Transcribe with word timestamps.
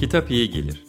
Kitap 0.00 0.30
iyi 0.30 0.50
gelir. 0.50 0.84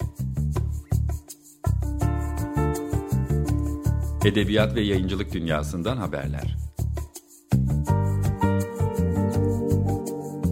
Edebiyat 4.25 4.75
ve 4.75 4.81
yayıncılık 4.81 5.33
dünyasından 5.33 5.97
haberler. 5.97 6.57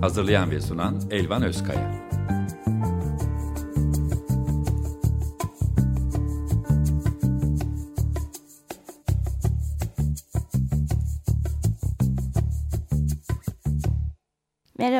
Hazırlayan 0.02 0.52
ve 0.52 0.62
sunan 0.62 1.02
Elvan 1.12 1.43
Özkaya. 1.43 2.07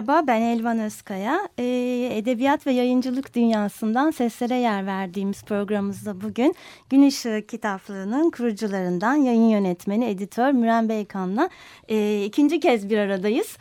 Merhaba 0.08 0.28
ben 0.28 0.42
Elvan 0.42 0.80
Özkaya. 0.80 1.50
Ee, 1.58 2.10
edebiyat 2.14 2.68
ve 2.68 2.72
yayıncılık 2.72 3.36
dünyasından 3.36 4.12
seslere 4.12 4.56
yer 4.56 4.86
verdiğimiz 4.86 5.44
programımızda 5.44 6.22
bugün 6.22 6.56
Gün 6.90 7.02
Işığı 7.02 7.44
Kitaplığı'nın 7.48 8.32
kurucularından 8.32 9.16
yayın 9.16 9.50
yönetmeni, 9.50 10.06
editör 10.06 10.52
Müren 10.52 10.90
Beykan'la 10.90 11.50
e, 11.88 12.26
ikinci 12.26 12.60
kez 12.60 12.90
bir 12.90 12.98
aradayız. 12.98 13.58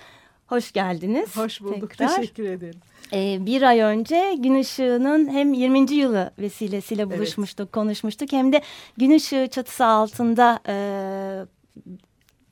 Hoş 0.46 0.72
geldiniz. 0.72 1.36
Hoş 1.36 1.60
bulduk. 1.60 1.90
Tekrar. 1.90 2.16
Teşekkür 2.16 2.44
ederim. 2.44 2.80
Ee, 3.12 3.46
bir 3.46 3.62
ay 3.62 3.80
önce 3.80 4.34
Gün 4.38 4.54
Işığı'nın 4.54 5.28
hem 5.28 5.52
20. 5.52 5.92
yılı 5.92 6.30
vesilesiyle 6.38 7.10
buluşmuştuk, 7.10 7.64
evet. 7.66 7.74
konuşmuştuk. 7.74 8.32
Hem 8.32 8.52
de 8.52 8.62
Gün 8.96 9.10
Işığı 9.10 9.48
çatısı 9.50 9.84
altında 9.84 10.60
e, 10.68 10.74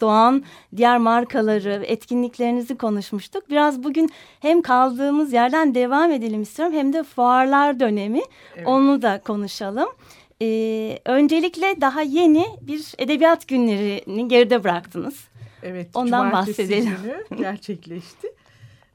doğan 0.01 0.45
diğer 0.77 0.99
markaları, 0.99 1.85
etkinliklerinizi 1.87 2.77
konuşmuştuk. 2.77 3.51
Biraz 3.51 3.85
bugün 3.85 4.11
hem 4.41 4.63
kaldığımız 4.63 5.33
yerden 5.33 5.75
devam 5.75 6.13
edelim 6.13 6.43
istiyorum 6.43 6.75
hem 6.75 6.93
de 6.93 7.03
fuarlar 7.03 7.81
dönemi 7.81 8.23
evet. 8.57 8.67
onu 8.67 9.03
da 9.03 9.21
konuşalım. 9.21 9.89
Ee, 10.43 10.99
öncelikle 11.05 11.81
daha 11.81 12.03
yeni 12.03 12.45
bir 12.61 12.95
edebiyat 12.99 13.49
günlerini 13.49 14.29
geride 14.29 14.65
bıraktınız. 14.65 15.29
Evet, 15.63 15.89
ondan 15.95 16.33
bahsedelim. 16.33 16.97
günü 17.03 17.25
gerçekleşti. 17.43 18.29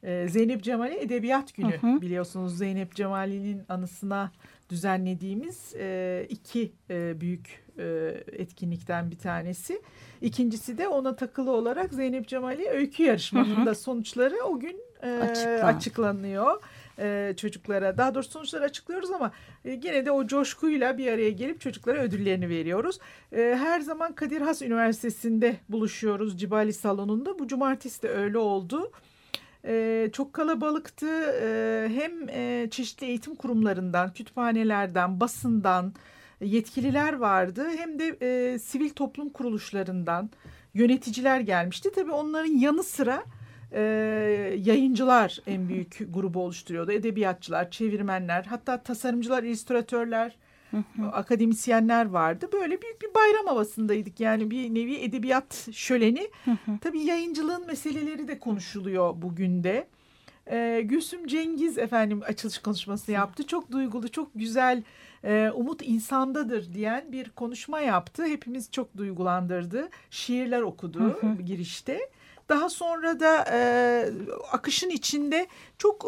Ee, 0.04 0.28
Zeynep 0.30 0.64
Cemal'i 0.64 0.96
Edebiyat 0.96 1.54
Günü 1.54 1.82
hı 1.82 1.88
hı. 1.88 2.02
biliyorsunuz 2.02 2.58
Zeynep 2.58 2.96
Cemal'in 2.96 3.62
anısına 3.70 4.32
düzenlediğimiz 4.70 5.76
e, 5.76 6.26
iki 6.30 6.72
e, 6.90 7.22
büyük 7.22 7.64
e, 7.80 8.24
etkinlikten 8.32 9.12
bir 9.12 9.18
tanesi. 9.18 9.82
İkincisi 10.22 10.78
de 10.78 10.88
ona 10.88 11.16
takılı 11.16 11.52
olarak 11.52 11.94
Zeynep 11.94 12.28
Cemal'i 12.28 12.70
öykü 12.70 13.04
yarışmasında 13.04 13.76
sonuçları 13.76 14.44
o 14.46 14.60
gün 14.60 14.78
e, 15.04 15.10
Açıklan. 15.10 15.76
açıklanıyor 15.76 16.62
e, 17.00 17.34
çocuklara. 17.38 17.98
Daha 17.98 18.16
doğrusu 18.16 18.32
sonuçları 18.32 18.64
açıklıyoruz 18.64 19.12
ama 19.12 19.32
e, 19.66 19.76
gene 19.76 20.06
de 20.06 20.12
o 20.12 20.28
coşkuyla 20.28 20.98
bir 20.98 21.12
araya 21.12 21.30
gelip 21.30 21.62
çocuklara 21.62 22.00
ödüllerini 22.00 22.50
veriyoruz. 22.50 23.00
E, 23.32 23.56
her 23.60 23.80
zaman 23.80 24.14
Kadir 24.16 24.42
Has 24.42 24.62
Üniversitesi'nde 24.62 25.56
buluşuyoruz 25.70 26.40
Cibali 26.40 26.74
Salonu'nda. 26.74 27.40
Bu 27.40 27.48
cumartesi 27.48 28.04
de 28.04 28.10
öyle 28.10 28.38
oldu. 28.38 28.92
Ee, 29.66 30.10
çok 30.14 30.34
kalabalıktı. 30.34 31.08
Ee, 31.42 31.90
hem 31.94 32.30
e, 32.30 32.68
çeşitli 32.72 33.08
eğitim 33.08 33.36
kurumlarından, 33.36 34.14
kütüphanelerden, 34.14 35.20
basından 35.20 35.94
yetkililer 36.42 37.14
vardı. 37.14 37.68
Hem 37.78 38.00
de 38.00 38.18
e, 38.22 38.60
sivil 38.60 38.90
toplum 38.90 39.30
kuruluşlarından 39.30 40.30
yöneticiler 40.74 41.40
gelmişti. 41.40 41.92
Tabii 41.96 42.12
onların 42.12 42.52
yanı 42.52 42.84
sıra 42.84 43.24
e, 43.72 43.82
yayıncılar 44.58 45.40
en 45.48 45.70
büyük 45.70 46.00
grubu 46.10 46.44
oluşturuyordu. 46.44 46.92
Edebiyatçılar, 46.92 47.72
çevirmenler, 47.72 48.46
hatta 48.46 48.84
tasarımcılar, 48.84 49.44
illüstratörler, 49.44 50.36
akademisyenler 51.14 52.06
vardı. 52.06 52.50
Böyle 52.54 52.82
büyük 52.82 53.02
bir 53.02 53.14
bayram 53.14 53.46
havasındaydık. 53.48 54.20
Yani 54.20 54.52
bir 54.52 54.74
nevi 54.76 54.96
edebiyat 54.96 55.68
şöleni. 55.72 56.30
Tabii 56.82 57.00
yayıncılığın 57.00 57.68
meseleleri 57.68 58.28
de 58.28 58.40
konuşuluyor 58.40 59.22
bugün 59.22 59.64
de. 59.64 59.88
Ee, 60.52 60.82
Gülsüm 60.86 61.28
Cengiz 61.28 61.78
efendim 61.78 62.22
açılış 62.28 62.58
konuşması 62.58 63.12
yaptı. 63.12 63.48
Çok 63.48 63.72
duygulu, 63.72 64.08
çok 64.12 64.32
güzel, 64.36 64.84
e, 65.24 65.52
umut 65.56 65.82
insandadır 65.82 66.74
diyen 66.74 67.12
bir 67.12 67.30
konuşma 67.30 67.80
yaptı. 67.80 68.26
Hepimiz 68.26 68.72
çok 68.72 68.98
duygulandırdı. 68.98 69.90
Şiirler 70.10 70.62
okudu 70.62 71.20
girişte. 71.46 72.00
Daha 72.50 72.70
sonra 72.70 73.20
da 73.20 73.46
e, 73.52 73.60
akışın 74.52 74.90
içinde 74.90 75.48
çok 75.78 76.06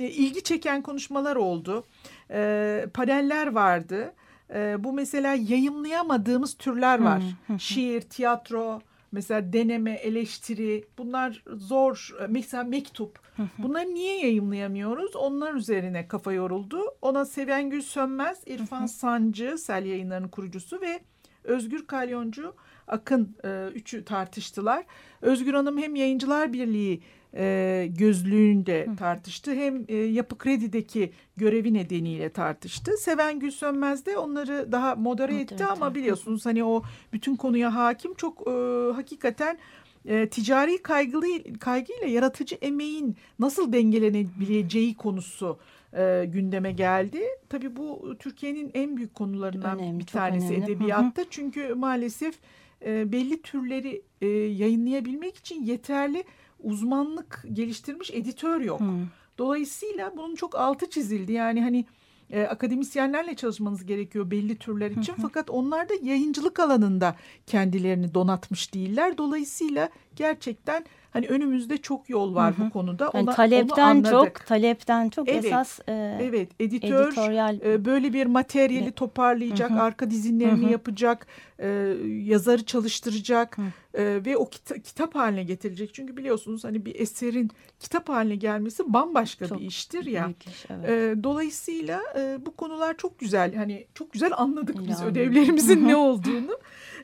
e, 0.00 0.04
ilgi 0.04 0.42
çeken 0.42 0.82
konuşmalar 0.82 1.36
oldu. 1.36 1.84
E, 2.30 2.86
paneller 2.94 3.46
vardı. 3.46 4.12
E, 4.54 4.84
bu 4.84 4.92
mesela 4.92 5.34
yayınlayamadığımız 5.34 6.54
türler 6.54 7.02
var. 7.02 7.22
Şiir, 7.58 8.00
tiyatro, 8.00 8.80
mesela 9.12 9.52
deneme, 9.52 9.92
eleştiri 9.92 10.84
bunlar 10.98 11.42
zor. 11.56 12.10
Mesela 12.28 12.64
mektup. 12.64 13.18
Bunları 13.58 13.94
niye 13.94 14.20
yayınlayamıyoruz? 14.20 15.16
Onlar 15.16 15.54
üzerine 15.54 16.08
kafa 16.08 16.32
yoruldu. 16.32 16.80
Ona 17.02 17.24
Sevengül 17.24 17.82
Sönmez, 17.82 18.38
İrfan 18.46 18.86
Sancı, 18.86 19.58
Sel 19.58 19.86
Yayınları'nın 19.86 20.28
kurucusu 20.28 20.80
ve 20.80 21.00
Özgür 21.44 21.86
Kalyoncu 21.86 22.54
Akın 22.90 23.36
e, 23.44 23.68
üçü 23.74 24.04
tartıştılar. 24.04 24.84
Özgür 25.22 25.54
Hanım 25.54 25.78
hem 25.78 25.96
Yayıncılar 25.96 26.52
Birliği 26.52 27.02
e, 27.34 27.86
gözlüğünde 27.90 28.86
Hı. 28.86 28.96
tartıştı 28.96 29.54
hem 29.54 29.84
e, 29.88 29.96
Yapı 29.96 30.38
Kredi'deki 30.38 31.12
görevi 31.36 31.74
nedeniyle 31.74 32.30
tartıştı. 32.30 32.96
Seven 32.96 33.38
Gül 33.38 33.50
Sönmez 33.50 34.06
de 34.06 34.18
onları 34.18 34.72
daha 34.72 34.94
modere 34.94 35.40
etti 35.40 35.64
ama 35.64 35.94
biliyorsunuz 35.94 36.46
hani 36.46 36.64
o 36.64 36.82
bütün 37.12 37.36
konuya 37.36 37.74
hakim 37.74 38.14
çok 38.14 38.48
e, 38.48 38.50
hakikaten 38.94 39.58
e, 40.04 40.28
ticari 40.28 40.82
kaygılı 40.82 41.26
kaygıyla 41.60 42.06
yaratıcı 42.06 42.54
emeğin 42.54 43.16
nasıl 43.38 43.72
dengelenebileceği 43.72 44.96
konusu 44.96 45.58
e, 45.96 46.24
gündeme 46.28 46.72
geldi. 46.72 47.20
Tabii 47.48 47.76
bu 47.76 48.16
Türkiye'nin 48.18 48.70
en 48.74 48.96
büyük 48.96 49.14
konularından 49.14 49.78
önemli, 49.78 49.98
bir 49.98 50.06
tanesi 50.06 50.54
önemli. 50.54 50.64
edebiyatta. 50.64 51.22
Hı 51.22 51.26
hı. 51.26 51.30
Çünkü 51.30 51.74
maalesef 51.74 52.38
e, 52.86 53.12
belli 53.12 53.42
türleri 53.42 54.02
e, 54.20 54.26
yayınlayabilmek 54.28 55.36
için 55.36 55.62
yeterli 55.62 56.24
uzmanlık 56.60 57.44
geliştirmiş 57.52 58.10
editör 58.10 58.60
yok. 58.60 58.80
Hmm. 58.80 59.06
Dolayısıyla 59.38 60.12
bunun 60.16 60.34
çok 60.34 60.54
altı 60.54 60.90
çizildi. 60.90 61.32
Yani 61.32 61.62
hani 61.62 61.84
e, 62.30 62.42
akademisyenlerle 62.42 63.34
çalışmanız 63.34 63.86
gerekiyor 63.86 64.30
belli 64.30 64.58
türler 64.58 64.90
için. 64.90 65.14
Fakat 65.22 65.50
onlar 65.50 65.88
da 65.88 65.94
yayıncılık 66.02 66.60
alanında 66.60 67.16
kendilerini 67.46 68.14
donatmış 68.14 68.74
değiller. 68.74 69.18
Dolayısıyla 69.18 69.90
gerçekten 70.16 70.84
hani 71.10 71.26
önümüzde 71.26 71.78
çok 71.78 72.10
yol 72.10 72.34
var 72.34 72.54
Hı 72.54 72.62
-hı. 72.62 72.66
bu 72.66 72.70
konuda. 72.70 73.10
Yani 73.14 73.22
Ona, 73.22 73.34
talepten 73.34 73.96
onu 73.96 74.10
çok, 74.10 74.46
talepten 74.46 75.08
çok 75.08 75.28
evet, 75.28 75.44
esas 75.44 75.80
e, 75.88 76.18
Evet, 76.22 76.48
editör 76.60 77.08
editoryal... 77.08 77.60
e, 77.64 77.84
böyle 77.84 78.12
bir 78.12 78.26
materyali 78.26 78.84
evet. 78.84 78.96
toparlayacak, 78.96 79.70
Hı 79.70 79.74
-hı. 79.74 79.80
arka 79.80 80.10
dizinlerini 80.10 80.64
Hı 80.64 80.68
-hı. 80.68 80.72
yapacak, 80.72 81.26
e, 81.58 81.68
yazarı 82.06 82.64
çalıştıracak 82.64 83.56
e, 83.94 84.20
ve 84.26 84.36
o 84.36 84.50
kita 84.50 84.78
kitap 84.78 85.14
haline 85.14 85.44
getirecek. 85.44 85.94
Çünkü 85.94 86.16
biliyorsunuz 86.16 86.64
hani 86.64 86.84
bir 86.84 87.00
eserin 87.00 87.50
kitap 87.80 88.08
haline 88.08 88.36
gelmesi 88.36 88.92
bambaşka 88.92 89.48
çok 89.48 89.60
bir 89.60 89.66
iştir 89.66 90.06
ya. 90.06 90.32
Iş, 90.46 90.66
evet. 90.70 90.88
e, 90.88 91.24
dolayısıyla 91.24 92.00
e, 92.18 92.46
bu 92.46 92.56
konular 92.56 92.96
çok 92.96 93.18
güzel. 93.18 93.54
Hani 93.54 93.86
çok 93.94 94.12
güzel 94.12 94.32
anladık 94.36 94.76
İyi 94.80 94.88
biz 94.88 95.02
ödevlerimizin 95.02 95.88
ne 95.88 95.96
olduğunu. 95.96 96.58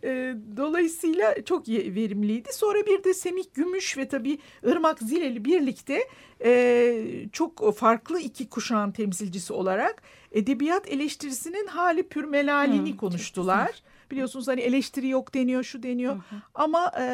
E, 0.05 0.35
dolayısıyla 0.57 1.45
çok 1.45 1.69
verimliydi. 1.69 2.49
Sonra 2.53 2.87
bir 2.87 3.05
de 3.05 3.15
Semih 3.15 3.45
Gümüş 3.55 3.99
ve 3.99 4.09
tabii 4.09 4.39
Irmak 4.65 4.99
Zileli 4.99 5.45
birlikte 5.45 6.09
e, 6.45 7.29
çok 7.33 7.75
farklı 7.77 8.21
iki 8.21 8.49
kuşağın 8.49 8.93
temsilcisi 8.93 9.53
olarak 9.53 10.03
edebiyat 10.33 10.89
eleştirisinin 10.89 11.67
hali 11.67 12.09
pürmelalini 12.09 12.91
hmm, 12.91 12.97
konuştular. 12.97 13.83
Biliyorsunuz 14.11 14.49
hani 14.49 14.61
eleştiri 14.61 15.09
yok 15.09 15.35
deniyor, 15.35 15.63
şu 15.63 15.83
deniyor. 15.83 16.15
Hı 16.15 16.19
hı. 16.19 16.41
Ama 16.55 16.93
e, 16.99 17.05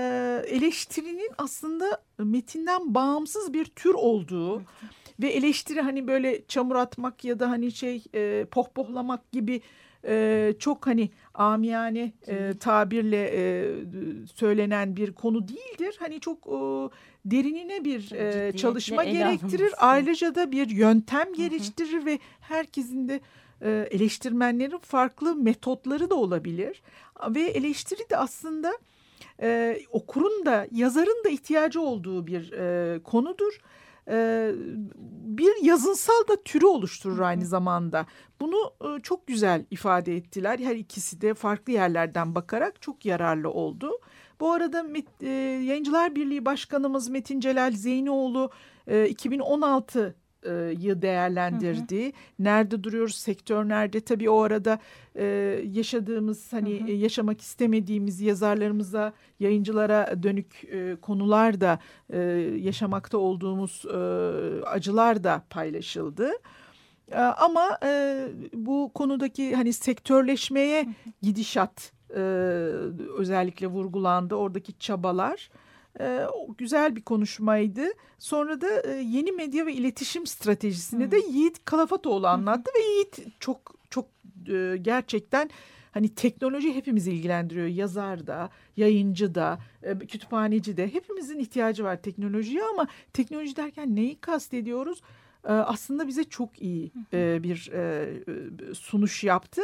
eleştirinin 0.48 1.30
aslında 1.38 2.02
metinden 2.18 2.94
bağımsız 2.94 3.52
bir 3.52 3.64
tür 3.64 3.94
olduğu... 3.94 4.56
Hı 4.56 4.60
hı 4.60 4.86
ve 5.22 5.28
eleştiri 5.28 5.80
hani 5.80 6.06
böyle 6.06 6.46
çamur 6.46 6.76
atmak 6.76 7.24
ya 7.24 7.38
da 7.38 7.50
hani 7.50 7.72
şey 7.72 8.04
e, 8.14 8.44
pohpohlamak 8.50 9.32
gibi 9.32 9.60
e, 10.06 10.54
çok 10.58 10.86
hani 10.86 11.10
amiyane 11.34 12.12
e, 12.28 12.54
tabirle 12.60 13.30
e, 13.34 13.70
söylenen 14.34 14.96
bir 14.96 15.12
konu 15.12 15.48
değildir. 15.48 15.96
Hani 15.98 16.20
çok 16.20 16.38
e, 16.38 16.58
derinine 17.24 17.84
bir 17.84 18.12
e, 18.12 18.56
çalışma 18.56 19.04
gerektirir. 19.04 19.72
Ayrıca 19.78 20.34
da 20.34 20.52
bir 20.52 20.70
yöntem 20.70 21.34
geliştirir 21.34 21.92
hı 21.92 22.00
hı. 22.00 22.06
ve 22.06 22.18
herkesin 22.40 23.08
de 23.08 23.20
e, 23.62 23.88
eleştirmenlerin 23.90 24.78
farklı 24.78 25.36
metotları 25.36 26.10
da 26.10 26.14
olabilir. 26.14 26.82
Ve 27.28 27.42
eleştiri 27.42 28.10
de 28.10 28.16
aslında 28.16 28.72
e, 29.42 29.78
okurun 29.90 30.46
da 30.46 30.66
yazarın 30.70 31.24
da 31.24 31.28
ihtiyacı 31.28 31.80
olduğu 31.80 32.26
bir 32.26 32.52
e, 32.52 32.98
konudur. 33.02 33.58
E, 34.08 34.50
bir 35.36 35.62
yazınsal 35.62 36.28
da 36.28 36.42
türü 36.42 36.66
oluşturur 36.66 37.18
aynı 37.18 37.46
zamanda. 37.46 38.06
Bunu 38.40 38.72
e, 38.84 39.00
çok 39.02 39.26
güzel 39.26 39.66
ifade 39.70 40.16
ettiler. 40.16 40.58
Her 40.58 40.76
ikisi 40.76 41.20
de 41.20 41.34
farklı 41.34 41.72
yerlerden 41.72 42.34
bakarak 42.34 42.82
çok 42.82 43.06
yararlı 43.06 43.50
oldu. 43.50 43.90
Bu 44.40 44.52
arada 44.52 44.86
e, 45.20 45.28
Yayıncılar 45.64 46.16
Birliği 46.16 46.44
Başkanımız 46.44 47.08
Metin 47.08 47.40
Celal 47.40 47.72
Zeynioğlu 47.72 48.50
e, 48.86 49.08
2016 49.08 50.16
yı 50.78 51.02
değerlendirdi. 51.02 52.04
Hı 52.04 52.08
hı. 52.08 52.12
Nerede 52.38 52.84
duruyoruz, 52.84 53.14
sektör 53.14 53.68
nerede? 53.68 54.00
Tabii 54.00 54.30
o 54.30 54.42
arada 54.42 54.78
e, 55.14 55.24
yaşadığımız 55.72 56.52
hani 56.52 56.80
hı 56.80 56.84
hı. 56.84 56.90
yaşamak 56.90 57.40
istemediğimiz 57.40 58.20
yazarlarımıza, 58.20 59.12
yayıncılara 59.40 60.22
dönük 60.22 60.64
e, 60.64 60.96
konular 61.02 61.60
da 61.60 61.78
e, 62.10 62.18
yaşamakta 62.58 63.18
olduğumuz 63.18 63.84
e, 63.86 63.96
acılar 64.64 65.24
da 65.24 65.42
paylaşıldı. 65.50 66.30
E, 67.12 67.18
ama 67.18 67.78
e, 67.84 68.24
bu 68.54 68.90
konudaki 68.94 69.54
hani 69.54 69.72
sektörleşmeye 69.72 70.86
gidişat 71.22 71.92
e, 72.10 72.20
özellikle 73.18 73.66
vurgulandı. 73.66 74.34
Oradaki 74.34 74.78
çabalar. 74.78 75.50
E, 76.00 76.26
güzel 76.58 76.96
bir 76.96 77.02
konuşmaydı. 77.02 77.82
Sonra 78.18 78.60
da 78.60 78.80
e, 78.80 78.90
yeni 78.90 79.32
medya 79.32 79.66
ve 79.66 79.72
iletişim 79.72 80.26
stratejisini 80.26 81.10
de 81.10 81.18
Yiğit 81.18 81.64
Kalafatoğlu 81.64 82.26
anlattı 82.26 82.70
ve 82.76 82.82
Yiğit 82.82 83.40
çok 83.40 83.74
çok 83.90 84.06
e, 84.48 84.76
gerçekten 84.82 85.50
hani 85.90 86.08
teknoloji 86.14 86.74
hepimizi 86.74 87.12
ilgilendiriyor. 87.12 87.66
Yazar 87.66 88.26
da, 88.26 88.50
yayıncı 88.76 89.34
da, 89.34 89.58
kütüphaneci 90.08 90.76
de 90.76 90.94
hepimizin 90.94 91.38
ihtiyacı 91.38 91.84
var 91.84 92.02
teknolojiye 92.02 92.62
ama 92.64 92.86
teknoloji 93.12 93.56
derken 93.56 93.96
neyi 93.96 94.16
kastediyoruz? 94.16 95.02
Aslında 95.44 96.08
bize 96.08 96.24
çok 96.24 96.62
iyi 96.62 96.92
bir 97.12 97.70
sunuş 98.74 99.24
yaptı. 99.24 99.62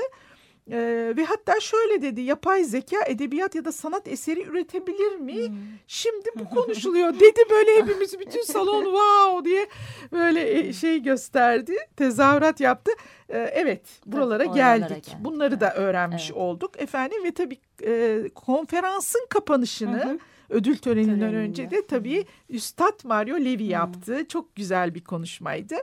Ee, 0.72 1.12
ve 1.16 1.24
hatta 1.24 1.60
şöyle 1.60 2.02
dedi 2.02 2.20
yapay 2.20 2.64
zeka 2.64 2.96
edebiyat 3.06 3.54
ya 3.54 3.64
da 3.64 3.72
sanat 3.72 4.08
eseri 4.08 4.42
üretebilir 4.42 5.16
mi? 5.16 5.48
Hmm. 5.48 5.56
Şimdi 5.86 6.28
bu 6.36 6.44
konuşuluyor 6.54 7.14
dedi 7.14 7.40
böyle 7.50 7.76
hepimiz 7.76 8.20
bütün 8.20 8.42
salon 8.42 8.84
wow 8.84 9.50
diye 9.50 9.68
böyle 10.12 10.58
e, 10.58 10.72
şey 10.72 11.02
gösterdi 11.02 11.76
tezahürat 11.96 12.60
yaptı. 12.60 12.90
Ee, 13.28 13.38
evet 13.38 13.82
buralara 14.06 14.44
tabii, 14.44 14.54
geldik. 14.54 14.88
geldik 14.88 15.16
bunları 15.20 15.60
da 15.60 15.74
öğrenmiş 15.74 16.30
evet. 16.30 16.40
olduk 16.40 16.82
efendim 16.82 17.24
ve 17.24 17.32
tabii 17.32 17.58
e, 17.84 18.22
konferansın 18.34 19.26
kapanışını 19.30 20.18
ödül 20.48 20.76
töreninden 20.76 21.18
Töreninde. 21.18 21.36
önce 21.36 21.70
de 21.70 21.86
tabii 21.86 22.24
Üstad 22.48 23.04
Mario 23.04 23.36
Levi 23.36 23.64
yaptı. 23.64 24.28
Çok 24.28 24.56
güzel 24.56 24.94
bir 24.94 25.04
konuşmaydı. 25.04 25.74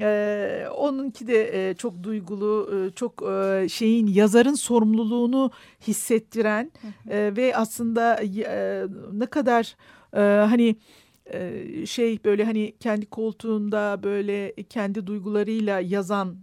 Ee, 0.00 0.66
onunki 0.76 1.26
de 1.26 1.70
e, 1.70 1.74
çok 1.74 2.02
duygulu, 2.02 2.70
e, 2.74 2.90
çok 2.94 3.22
e, 3.22 3.66
şeyin 3.68 4.06
yazarın 4.06 4.54
sorumluluğunu 4.54 5.50
hissettiren 5.86 6.72
E, 7.10 7.36
ve 7.36 7.56
aslında 7.56 8.22
e, 8.22 8.84
ne 9.12 9.26
kadar 9.26 9.76
e, 10.16 10.20
hani 10.46 10.76
e, 11.26 11.62
şey 11.86 12.24
böyle 12.24 12.44
hani 12.44 12.74
kendi 12.80 13.06
koltuğunda 13.06 14.00
böyle 14.02 14.54
kendi 14.54 15.06
duygularıyla 15.06 15.80
yazan 15.80 16.36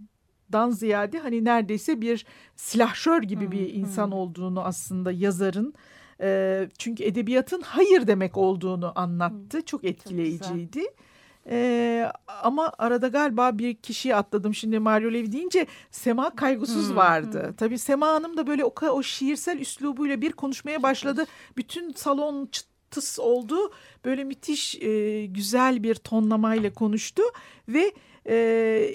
dan 0.52 0.70
ziyade 0.72 1.20
hani 1.20 1.46
neredeyse 1.46 2.02
bir 2.02 2.26
silahşör 2.56 3.22
gibi 3.24 3.52
bir 3.52 3.74
insan 3.74 4.12
olduğunu 4.12 4.62
aslında 4.62 5.12
yazarın 5.12 5.74
e, 6.22 6.70
çünkü 6.78 7.04
edebiyatın 7.04 7.62
hayır 7.62 8.08
demek 8.08 8.38
olduğunu 8.38 8.92
anlattı. 8.96 9.62
Çok 9.66 9.84
etkileyiciydi. 9.84 10.80
Çok 10.82 11.11
ee, 11.50 12.12
ama 12.44 12.72
arada 12.78 13.08
galiba 13.08 13.58
bir 13.58 13.76
kişiyi 13.76 14.16
atladım. 14.16 14.56
Şimdi 14.56 14.80
Mario 14.80 15.14
Levi 15.14 15.32
deyince 15.32 15.68
Sema 15.92 16.36
Kaygusuz 16.36 16.90
hmm, 16.90 16.96
vardı. 16.96 17.48
Hmm. 17.48 17.54
Tabii 17.54 17.78
Sema 17.78 18.08
Hanım 18.08 18.38
da 18.38 18.48
böyle 18.48 18.66
o, 18.66 18.74
o 18.92 19.04
şiirsel 19.04 19.60
üslubuyla 19.60 20.22
bir 20.22 20.32
konuşmaya 20.32 20.84
başladı. 20.84 21.26
Bütün 21.58 21.94
salon 21.94 22.50
çıtıs 22.52 23.20
oldu. 23.20 23.72
Böyle 24.06 24.24
müthiş 24.24 24.76
e, 24.76 25.26
güzel 25.26 25.84
bir 25.84 25.96
tonlamayla 25.96 26.74
konuştu 26.74 27.24
ve 27.68 27.92
e, 28.26 28.36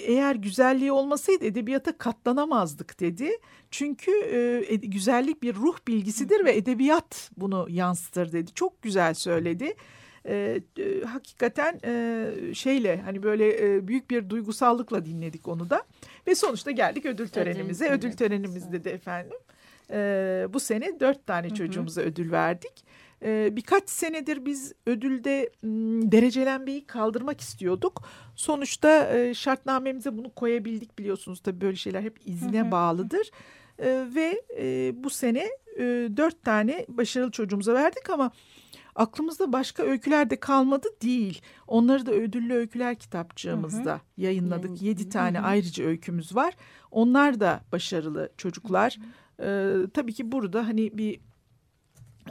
eğer 0.05 0.35
güzelliği 0.35 0.91
olmasaydı 0.91 1.45
edebiyata 1.45 1.97
katlanamazdık 1.97 2.99
dedi. 2.99 3.31
Çünkü 3.71 4.11
e, 4.69 4.75
güzellik 4.75 5.43
bir 5.43 5.55
ruh 5.55 5.77
bilgisidir 5.87 6.45
ve 6.45 6.55
edebiyat 6.55 7.31
bunu 7.37 7.67
yansıtır 7.69 8.31
dedi. 8.31 8.51
Çok 8.53 8.81
güzel 8.81 9.13
söyledi 9.13 9.75
e, 10.27 10.61
e, 10.77 11.01
hakikaten 11.01 11.79
e, 11.85 12.53
şeyle 12.53 13.01
hani 13.01 13.23
böyle 13.23 13.75
e, 13.75 13.87
büyük 13.87 14.09
bir 14.09 14.29
duygusallıkla 14.29 15.05
dinledik 15.05 15.47
onu 15.47 15.69
da 15.69 15.83
ve 16.27 16.35
sonuçta 16.35 16.71
geldik 16.71 17.05
ödül 17.05 17.27
törenimize. 17.27 17.89
Ödül, 17.89 18.07
ödül 18.07 18.17
törenimizde 18.17 18.83
de 18.83 18.91
efendim 18.91 19.37
e, 19.91 20.47
bu 20.49 20.59
sene 20.59 20.99
dört 20.99 21.27
tane 21.27 21.49
çocuğumuza 21.49 22.01
ödül 22.01 22.31
verdik. 22.31 22.83
E, 23.25 23.55
birkaç 23.55 23.89
senedir 23.89 24.45
biz 24.45 24.73
ödülde 24.85 25.49
m, 25.61 26.11
derecelenmeyi 26.11 26.85
kaldırmak 26.85 27.41
istiyorduk. 27.41 28.03
Sonuçta 28.35 29.17
e, 29.17 29.33
şartnamemize 29.33 30.17
bunu 30.17 30.29
koyabildik 30.33 30.99
biliyorsunuz 30.99 31.39
tabii 31.39 31.61
böyle 31.61 31.75
şeyler 31.75 32.01
hep 32.01 32.19
izne 32.25 32.71
bağlıdır. 32.71 33.31
E, 33.79 34.05
ve 34.15 34.41
e, 34.57 34.91
bu 35.03 35.09
sene 35.09 35.49
e, 35.77 35.83
dört 36.17 36.43
tane 36.43 36.85
başarılı 36.87 37.31
çocuğumuza 37.31 37.73
verdik 37.73 38.09
ama 38.09 38.31
aklımızda 38.97 39.53
başka 39.53 39.83
öyküler 39.83 40.29
de 40.29 40.39
kalmadı 40.39 40.87
değil. 41.01 41.41
Onları 41.67 42.05
da 42.05 42.11
ödüllü 42.11 42.53
öyküler 42.53 42.95
kitapçığımızda 42.95 43.91
hı 43.91 43.95
hı. 43.95 44.01
yayınladık. 44.17 44.81
Yedi 44.81 45.03
hı 45.03 45.05
hı. 45.05 45.09
tane 45.09 45.39
ayrıca 45.41 45.85
öykümüz 45.85 46.35
var. 46.35 46.53
Onlar 46.91 47.39
da 47.39 47.61
başarılı 47.71 48.29
çocuklar. 48.37 48.97
Hı 48.97 49.03
hı. 49.03 49.07
Ee, 49.39 49.87
tabii 49.93 50.13
ki 50.13 50.31
burada 50.31 50.67
hani 50.67 50.97
bir 50.97 51.19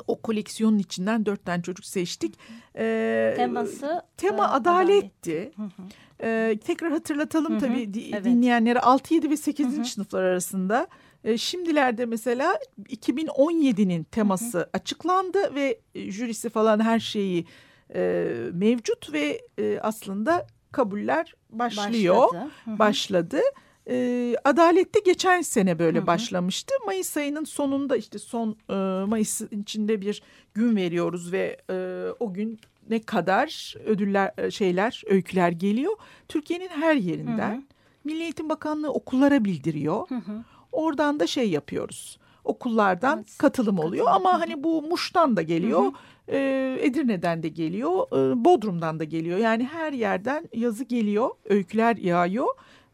o 0.06 0.22
koleksiyonun 0.22 0.78
içinden 0.78 1.26
dört 1.26 1.44
tane 1.44 1.62
çocuk 1.62 1.86
seçtik. 1.86 2.38
Ee, 2.76 3.34
Teması 3.36 4.02
tema 4.16 4.44
e, 4.44 4.48
adaletti. 4.48 5.52
Hı 5.56 5.62
hı. 5.62 5.82
Ee, 6.22 6.58
tekrar 6.64 6.92
hatırlatalım 6.92 7.52
hı 7.52 7.56
hı. 7.56 7.60
tabii 7.60 8.10
evet. 8.12 8.24
dinleyenlere 8.24 8.80
6, 8.80 9.14
7 9.14 9.30
ve 9.30 9.36
8. 9.36 9.76
Hı 9.76 9.80
hı. 9.80 9.84
sınıflar 9.84 10.22
arasında 10.22 10.88
e, 11.24 11.38
şimdilerde 11.38 12.06
mesela 12.06 12.58
2017'nin 12.88 14.04
teması 14.04 14.58
hı 14.58 14.62
hı. 14.62 14.70
açıklandı 14.72 15.54
ve 15.54 15.80
e, 15.94 16.10
jürisi 16.10 16.50
falan 16.50 16.80
her 16.80 17.00
şeyi 17.00 17.46
e, 17.94 18.32
mevcut 18.52 19.12
ve 19.12 19.40
e, 19.58 19.78
aslında 19.82 20.46
kabuller 20.72 21.34
başlıyor. 21.50 22.16
Başladı. 22.16 22.50
Hı 22.64 22.70
hı. 22.70 22.78
Başladı. 22.78 23.40
E, 23.90 24.36
Adalette 24.44 25.00
geçen 25.00 25.42
sene 25.42 25.78
böyle 25.78 25.98
hı 25.98 26.02
hı. 26.02 26.06
başlamıştı. 26.06 26.74
Mayıs 26.86 27.16
ayının 27.16 27.44
sonunda 27.44 27.96
işte 27.96 28.18
son 28.18 28.56
e, 28.70 28.74
Mayıs 29.06 29.40
içinde 29.40 30.00
bir 30.00 30.22
gün 30.54 30.76
veriyoruz 30.76 31.32
ve 31.32 31.56
e, 31.70 32.06
o 32.20 32.32
gün 32.32 32.60
ne 32.90 33.02
kadar 33.02 33.74
ödüller 33.86 34.50
şeyler 34.50 35.02
öyküler 35.06 35.50
geliyor. 35.50 35.92
Türkiye'nin 36.28 36.68
her 36.68 36.94
yerinden. 36.94 37.54
Hı 37.54 37.56
hı. 37.56 37.62
Milli 38.04 38.22
Eğitim 38.22 38.48
Bakanlığı 38.48 38.92
okullara 38.92 39.44
bildiriyor. 39.44 40.08
Hı 40.08 40.14
hı. 40.14 40.44
Oradan 40.72 41.20
da 41.20 41.26
şey 41.26 41.50
yapıyoruz. 41.50 42.18
Okullardan 42.44 43.18
evet, 43.18 43.38
katılım 43.38 43.78
oluyor 43.78 44.06
katılım. 44.06 44.26
ama 44.26 44.40
hani 44.40 44.64
bu 44.64 44.82
Muş'tan 44.82 45.36
da 45.36 45.42
geliyor. 45.42 45.80
Hı 45.80 45.86
hı. 45.86 45.92
E, 46.28 46.78
Edirne'den 46.82 47.42
de 47.42 47.48
geliyor. 47.48 48.06
E, 48.12 48.44
Bodrum'dan 48.44 48.98
da 48.98 49.04
geliyor. 49.04 49.38
Yani 49.38 49.64
her 49.64 49.92
yerden 49.92 50.48
yazı 50.54 50.84
geliyor. 50.84 51.30
Öyküler 51.44 51.96
yağıyor. 51.96 52.46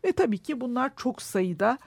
Ve 0.05 0.13
tabii 0.13 0.39
ki 0.39 0.61
bunlar 0.61 0.93
çok 0.97 1.23
sayıda. 1.23 1.79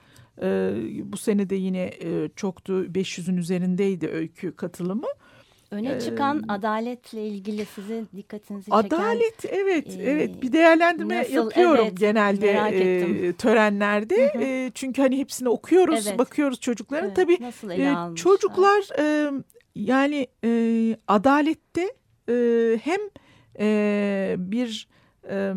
E, 0.42 0.72
bu 1.04 1.18
sene 1.18 1.50
de 1.50 1.56
yine 1.56 1.84
e, 1.84 2.30
çoktu. 2.36 2.86
500'ün 2.86 3.38
üzerindeydi 3.38 4.08
öykü 4.08 4.56
katılımı. 4.56 5.08
Öne 5.72 6.00
çıkan 6.00 6.40
ee, 6.40 6.52
adaletle 6.52 7.28
ilgili 7.28 7.66
sizin 7.66 8.08
dikkatinizi 8.16 8.66
çeken... 8.66 8.78
Adalet 8.78 9.46
evet 9.46 9.88
e, 9.88 10.04
evet 10.04 10.42
bir 10.42 10.54
değerlendirme 10.54 11.20
nasıl, 11.20 11.34
yapıyorum 11.34 11.86
evet, 11.88 12.00
genelde 12.00 12.52
e, 13.28 13.34
törenlerde. 13.34 14.34
Hı 14.34 14.38
hı. 14.38 14.44
E, 14.44 14.72
çünkü 14.76 15.02
hani 15.02 15.18
hepsini 15.18 15.50
okuyoruz 15.50 16.08
evet. 16.08 16.20
bakıyoruz 16.20 16.60
çocukların. 16.60 17.06
Evet, 17.06 17.16
Tabii 17.16 17.38
nasıl 17.42 17.72
e, 17.72 18.16
çocuklar 18.16 19.00
e, 19.00 19.32
yani 19.76 20.28
e, 20.44 20.52
adalette 21.08 21.94
e, 22.30 22.80
hem 22.84 23.00
e, 23.60 24.36
bir 24.38 24.88
e, 25.30 25.54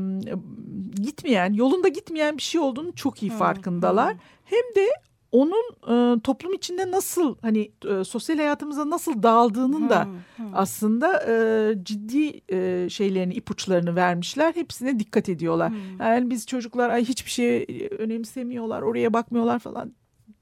gitmeyen 1.02 1.52
yolunda 1.52 1.88
gitmeyen 1.88 2.36
bir 2.36 2.42
şey 2.42 2.60
olduğunu 2.60 2.94
çok 2.94 3.22
iyi 3.22 3.30
farkındalar. 3.30 4.14
Hı. 4.14 4.18
Hem 4.44 4.74
de 4.76 4.88
onun 5.32 5.72
e, 5.88 6.20
toplum 6.20 6.54
içinde 6.54 6.90
nasıl 6.90 7.36
hani 7.42 7.72
e, 7.90 8.04
sosyal 8.04 8.36
hayatımıza 8.36 8.90
nasıl 8.90 9.22
dağıldığının 9.22 9.80
hmm, 9.80 9.88
da 9.88 10.04
hmm. 10.36 10.46
aslında 10.54 11.24
e, 11.28 11.74
ciddi 11.82 12.40
e, 12.48 12.88
şeylerini 12.90 13.34
ipuçlarını 13.34 13.96
vermişler. 13.96 14.52
Hepsine 14.54 14.98
dikkat 14.98 15.28
ediyorlar. 15.28 15.70
Hmm. 15.70 16.00
Yani 16.00 16.30
biz 16.30 16.46
çocuklar 16.46 16.90
ay 16.90 17.04
hiçbir 17.04 17.30
şey 17.30 17.66
önemsemiyorlar, 17.98 18.82
oraya 18.82 19.12
bakmıyorlar 19.12 19.58
falan 19.58 19.92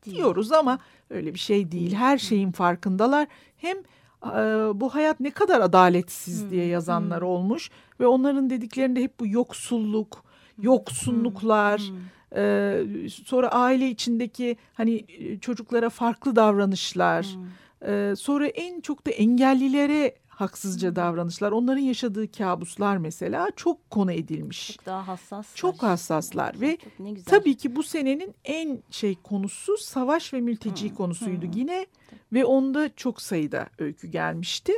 diyoruz 0.04 0.52
ama 0.52 0.78
öyle 1.10 1.34
bir 1.34 1.38
şey 1.38 1.72
değil. 1.72 1.94
Her 1.94 2.18
şeyin 2.18 2.52
farkındalar. 2.52 3.26
Hem 3.56 3.76
bu 4.80 4.94
hayat 4.94 5.20
ne 5.20 5.30
kadar 5.30 5.60
adaletsiz 5.60 6.50
diye 6.50 6.66
yazanlar 6.66 7.22
olmuş 7.22 7.70
ve 8.00 8.06
onların 8.06 8.50
dediklerinde 8.50 9.02
hep 9.02 9.20
bu 9.20 9.26
yoksulluk, 9.26 10.24
yoksunluklar, 10.58 11.82
sonra 13.24 13.48
aile 13.48 13.88
içindeki 13.88 14.56
hani 14.74 15.04
çocuklara 15.40 15.90
farklı 15.90 16.36
davranışlar, 16.36 17.26
sonra 18.16 18.46
en 18.46 18.80
çok 18.80 19.06
da 19.06 19.10
engellilere 19.10 20.14
haksızca 20.36 20.96
davranışlar, 20.96 21.52
onların 21.52 21.80
yaşadığı 21.80 22.32
kabuslar 22.32 22.96
mesela 22.96 23.48
çok 23.56 23.90
konu 23.90 24.12
edilmiş. 24.12 24.72
Çok 24.76 24.86
daha 24.86 25.08
hassas. 25.08 25.54
Çok 25.54 25.82
hassaslar 25.82 26.52
çok, 26.52 26.62
ve 26.62 26.76
çok, 26.76 27.26
tabii 27.26 27.56
ki 27.56 27.76
bu 27.76 27.82
senenin 27.82 28.34
en 28.44 28.78
şey 28.90 29.14
konusu 29.22 29.76
savaş 29.76 30.34
ve 30.34 30.40
mülteci 30.40 30.88
hmm. 30.88 30.96
konusuydu 30.96 31.46
hmm. 31.46 31.52
yine 31.54 31.86
ve 32.32 32.44
onda 32.44 32.90
çok 32.96 33.22
sayıda 33.22 33.66
öykü 33.78 34.08
gelmişti. 34.08 34.72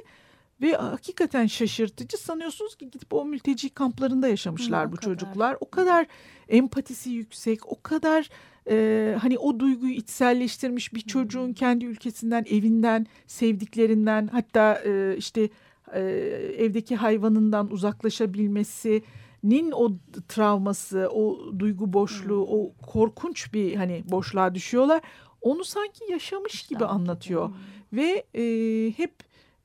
Ve 0.62 0.72
hakikaten 0.72 1.46
şaşırtıcı 1.46 2.16
sanıyorsunuz 2.16 2.76
ki 2.76 2.90
gidip 2.90 3.14
o 3.14 3.24
mülteci 3.24 3.70
kamplarında 3.70 4.28
yaşamışlar 4.28 4.84
hmm, 4.84 4.92
bu 4.92 4.96
kadar. 4.96 5.14
çocuklar. 5.14 5.56
O 5.60 5.70
kadar 5.70 6.06
empatisi 6.48 7.10
yüksek, 7.10 7.72
o 7.72 7.82
kadar 7.82 8.28
e, 8.70 9.16
hani 9.20 9.38
o 9.38 9.60
duyguyu 9.60 9.92
içselleştirmiş 9.92 10.94
bir 10.94 11.00
çocuğun 11.00 11.52
kendi 11.52 11.84
ülkesinden, 11.84 12.44
evinden, 12.50 13.06
sevdiklerinden 13.26 14.28
hatta 14.32 14.82
e, 14.84 15.16
işte 15.16 15.48
e, 15.92 16.00
evdeki 16.58 16.96
hayvanından 16.96 17.72
uzaklaşabilmesinin 17.72 19.72
o 19.72 19.92
travması, 20.28 21.08
o 21.12 21.52
duygu 21.58 21.92
boşluğu, 21.92 22.46
o 22.50 22.72
korkunç 22.86 23.54
bir 23.54 23.74
hani 23.74 24.04
boşluğa 24.10 24.54
düşüyorlar. 24.54 25.02
Onu 25.40 25.64
sanki 25.64 26.12
yaşamış 26.12 26.62
gibi 26.62 26.84
anlatıyor 26.84 27.50
ve 27.92 28.24
e, 28.34 28.44
hep 28.96 29.14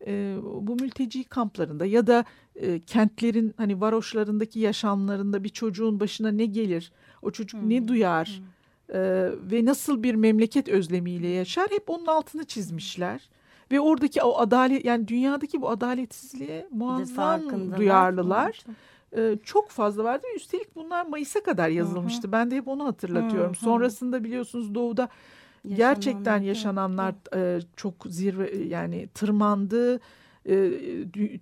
e, 0.07 0.35
bu 0.43 0.75
mülteci 0.75 1.23
kamplarında 1.23 1.85
ya 1.85 2.07
da 2.07 2.25
e, 2.55 2.79
kentlerin 2.79 3.53
hani 3.57 3.81
varoşlarındaki 3.81 4.59
yaşamlarında 4.59 5.43
bir 5.43 5.49
çocuğun 5.49 5.99
başına 5.99 6.31
ne 6.31 6.45
gelir, 6.45 6.91
o 7.21 7.31
çocuk 7.31 7.61
hmm. 7.61 7.69
ne 7.69 7.87
duyar, 7.87 8.27
hmm 8.27 8.53
e, 8.89 9.29
ve 9.51 9.65
nasıl 9.65 10.03
bir 10.03 10.15
memleket 10.15 10.69
özlemiyle 10.69 11.27
yaşar 11.27 11.67
hep 11.71 11.89
onun 11.89 12.05
altını 12.05 12.43
çizmişler. 12.43 13.29
Ve 13.71 13.79
oradaki 13.79 14.23
o 14.23 14.37
adalet 14.37 14.85
yani 14.85 15.07
dünyadaki 15.07 15.61
bu 15.61 15.69
adaletsizliğe 15.69 16.67
muazzam 16.71 17.41
duyarlılar. 17.77 18.63
Ee, 19.17 19.37
çok 19.43 19.69
fazla 19.69 20.03
vardı. 20.03 20.27
Üstelik 20.35 20.75
bunlar 20.75 21.05
Mayıs'a 21.05 21.43
kadar 21.43 21.69
yazılmıştı. 21.69 22.23
Hı 22.23 22.27
hı. 22.27 22.31
Ben 22.31 22.51
de 22.51 22.55
hep 22.55 22.67
onu 22.67 22.85
hatırlatıyorum. 22.85 23.53
Hı 23.53 23.59
hı. 23.59 23.63
Sonrasında 23.63 24.23
biliyorsunuz 24.23 24.75
Doğu'da 24.75 25.09
Yaşanan, 25.63 25.77
gerçekten 25.77 26.41
yaşananlar 26.41 27.15
e, 27.35 27.61
çok 27.75 28.05
zirve 28.05 28.57
yani 28.57 29.07
tırmandı. 29.07 29.99
E, 30.49 30.71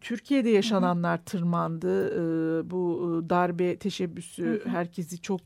Türkiye'de 0.02 0.50
yaşananlar 0.50 1.18
hı 1.18 1.22
hı. 1.22 1.26
tırmandı. 1.26 2.08
E, 2.08 2.72
bu 2.72 3.26
darbe 3.30 3.76
teşebbüsü 3.76 4.46
hı 4.46 4.54
hı. 4.54 4.70
herkesi 4.70 5.22
çok 5.22 5.42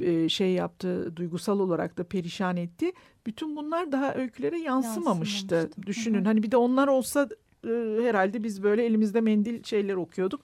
e, 0.00 0.28
şey 0.28 0.52
yaptı, 0.52 1.16
duygusal 1.16 1.60
olarak 1.60 1.98
da 1.98 2.04
perişan 2.04 2.56
etti. 2.56 2.92
Bütün 3.26 3.56
bunlar 3.56 3.92
daha 3.92 4.14
öykülere 4.14 4.58
yansımamıştı. 4.58 5.54
Yansımamıştı. 5.54 5.86
Düşünün 5.86 6.18
Hı-hı. 6.18 6.24
hani 6.24 6.42
bir 6.42 6.50
de 6.50 6.56
onlar 6.56 6.88
olsa 6.88 7.28
e, 7.64 7.68
herhalde 8.02 8.44
biz 8.44 8.62
böyle 8.62 8.84
elimizde 8.84 9.20
mendil 9.20 9.62
şeyler 9.64 9.94
okuyorduk. 9.94 10.40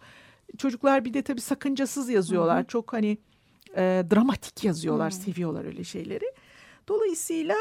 Çocuklar 0.58 1.04
bir 1.04 1.14
de 1.14 1.22
tabii 1.22 1.40
sakıncasız 1.40 2.08
yazıyorlar. 2.08 2.58
Hı-hı. 2.58 2.66
Çok 2.66 2.92
hani 2.92 3.18
e, 3.76 4.04
dramatik 4.14 4.64
yazıyorlar, 4.64 5.12
Hı-hı. 5.12 5.20
seviyorlar 5.20 5.64
öyle 5.64 5.84
şeyleri. 5.84 6.24
Dolayısıyla 6.90 7.56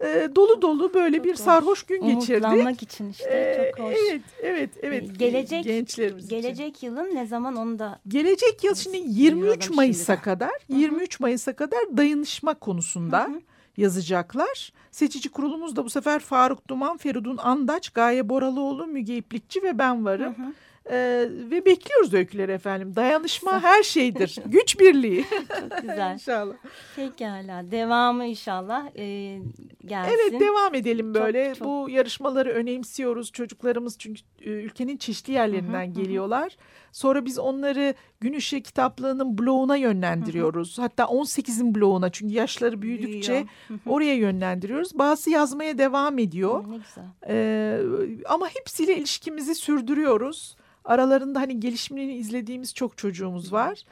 e, 0.00 0.28
dolu 0.36 0.62
dolu 0.62 0.94
böyle 0.94 1.16
çok 1.16 1.24
bir 1.24 1.32
hoş. 1.32 1.38
sarhoş 1.38 1.82
gün 1.82 2.06
geçirdi. 2.06 2.46
Umutlanmak 2.46 2.82
için 2.82 3.10
işte 3.10 3.30
e, 3.30 3.72
çok 3.76 3.84
hoş. 3.84 3.94
Evet, 4.08 4.22
evet, 4.42 4.70
evet. 4.82 5.18
Gelecek 5.18 5.64
gençlerimiz 5.64 6.28
gelecek 6.28 6.76
için. 6.76 6.86
yılın 6.86 7.14
ne 7.14 7.26
zaman 7.26 7.56
onu 7.56 7.78
da 7.78 8.00
Gelecek 8.08 8.64
yıl 8.64 8.74
şimdi 8.74 9.02
23 9.06 9.70
Mayıs'a 9.70 10.20
kadar, 10.22 10.52
23 10.68 11.20
Mayıs'a 11.20 11.52
kadar 11.52 11.80
dayanışma 11.96 12.54
konusunda 12.54 13.24
Hı 13.24 13.30
-hı. 13.30 13.40
yazacaklar. 13.76 14.72
Seçici 14.90 15.28
kurulumuz 15.28 15.76
da 15.76 15.84
bu 15.84 15.90
sefer 15.90 16.18
Faruk 16.18 16.68
Duman, 16.68 16.96
Feridun 16.96 17.36
Andaç, 17.36 17.90
Gaye 17.90 18.28
Boralıoğlu, 18.28 18.86
Müge 18.86 19.16
İplikçi 19.16 19.62
ve 19.62 19.78
ben 19.78 20.04
varım. 20.04 20.34
Hı 20.34 20.42
-hı. 20.42 20.52
Ee, 20.90 21.28
ve 21.50 21.64
bekliyoruz 21.64 22.14
öyküleri 22.14 22.52
efendim. 22.52 22.96
Dayanışma 22.96 23.62
her 23.62 23.82
şeydir. 23.82 24.36
Güç 24.46 24.80
birliği. 24.80 25.24
Çok 25.30 25.80
güzel. 25.82 26.12
İnşallah. 26.12 26.54
Pekala. 26.96 27.70
Devamı 27.70 28.24
inşallah 28.24 28.86
e, 28.96 29.38
gelsin. 29.84 30.12
Evet 30.14 30.40
devam 30.40 30.74
edelim 30.74 31.14
böyle. 31.14 31.48
Çok, 31.48 31.56
çok... 31.58 31.66
Bu 31.66 31.90
yarışmaları 31.90 32.50
önemsiyoruz. 32.50 33.32
Çocuklarımız 33.32 33.98
çünkü 33.98 34.20
e, 34.40 34.50
ülkenin 34.50 34.96
çeşitli 34.96 35.32
yerlerinden 35.32 35.86
hı 35.86 35.90
hı, 35.90 36.02
geliyorlar. 36.02 36.52
Hı. 36.52 36.56
Sonra 36.92 37.24
biz 37.24 37.38
onları 37.38 37.94
Gün 38.20 38.32
Işığı 38.32 38.60
kitaplığının 38.60 39.38
bloğuna 39.38 39.76
yönlendiriyoruz. 39.76 40.78
Hı 40.78 40.82
hı. 40.82 40.84
Hatta 40.84 41.02
18'in 41.02 41.74
bloğuna 41.74 42.10
çünkü 42.10 42.34
yaşları 42.34 42.82
büyüdükçe 42.82 43.46
hı 43.68 43.74
hı. 43.74 43.78
oraya 43.86 44.14
yönlendiriyoruz. 44.14 44.98
Bazı 44.98 45.30
yazmaya 45.30 45.78
devam 45.78 46.18
ediyor. 46.18 46.64
Hı, 46.64 46.70
ne 46.70 46.76
güzel. 46.76 47.04
Ee, 47.28 47.80
ama 48.28 48.48
hepsiyle 48.48 48.96
ilişkimizi 48.96 49.54
sürdürüyoruz. 49.54 50.56
Aralarında 50.88 51.40
hani 51.40 51.60
gelişimini 51.60 52.14
izlediğimiz 52.14 52.74
çok 52.74 52.98
çocuğumuz 52.98 53.52
var. 53.52 53.82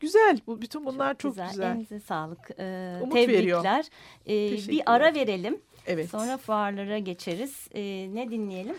Güzel. 0.00 0.38
Bu 0.46 0.62
bütün 0.62 0.86
bunlar 0.86 1.14
çok, 1.14 1.20
çok 1.20 1.32
güzel. 1.32 1.48
güzel. 1.50 1.70
Elinize 1.70 2.00
sağlık. 2.00 2.50
Ee, 2.58 2.98
Umut 3.02 3.12
tebrikler. 3.14 3.84
Ee, 4.26 4.68
bir 4.68 4.82
ara 4.86 5.14
verelim. 5.14 5.60
Evet. 5.86 6.10
Sonra 6.10 6.36
fuarlara 6.36 6.98
geçeriz. 6.98 7.68
Ee, 7.74 8.14
ne 8.14 8.30
dinleyelim? 8.30 8.76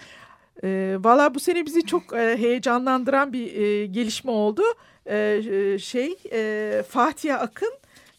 E, 0.63 0.97
Valla 0.99 1.35
bu 1.35 1.39
sene 1.39 1.65
bizi 1.65 1.85
çok 1.85 2.13
e, 2.13 2.37
heyecanlandıran 2.37 3.33
bir 3.33 3.55
e, 3.55 3.85
gelişme 3.85 4.31
oldu. 4.31 4.63
E, 5.09 5.41
şey 5.81 6.15
e, 6.31 6.83
Fatih 6.89 7.41
Akın 7.41 7.73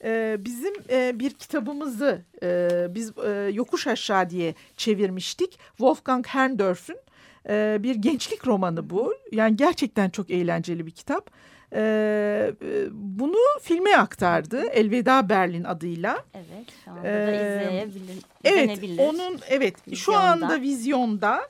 e, 0.04 0.36
bizim 0.38 0.74
e, 0.90 1.18
bir 1.20 1.30
kitabımızı 1.30 2.22
e, 2.42 2.68
biz 2.90 3.18
e, 3.18 3.50
Yokuş 3.52 3.86
Aşağı 3.86 4.30
diye 4.30 4.54
çevirmiştik. 4.76 5.58
Wolfgang 5.68 6.26
Herrndorf'ün 6.26 6.98
e, 7.48 7.78
bir 7.82 7.94
gençlik 7.94 8.46
romanı 8.46 8.90
bu. 8.90 9.14
Yani 9.32 9.56
gerçekten 9.56 10.10
çok 10.10 10.30
eğlenceli 10.30 10.86
bir 10.86 10.90
kitap. 10.90 11.30
E, 11.72 12.52
bunu 12.92 13.38
filme 13.62 13.96
aktardı. 13.96 14.60
Elveda 14.60 15.28
Berlin 15.28 15.64
adıyla. 15.64 16.24
Evet, 16.34 16.66
şu 16.84 16.90
anda 16.90 17.04
da 17.04 17.32
izleyebilir. 17.32 18.22
Evet, 18.44 19.00
onun 19.00 19.40
evet 19.48 19.88
vizyonda. 19.88 19.96
şu 19.96 20.16
anda 20.16 20.60
vizyonda. 20.60 21.48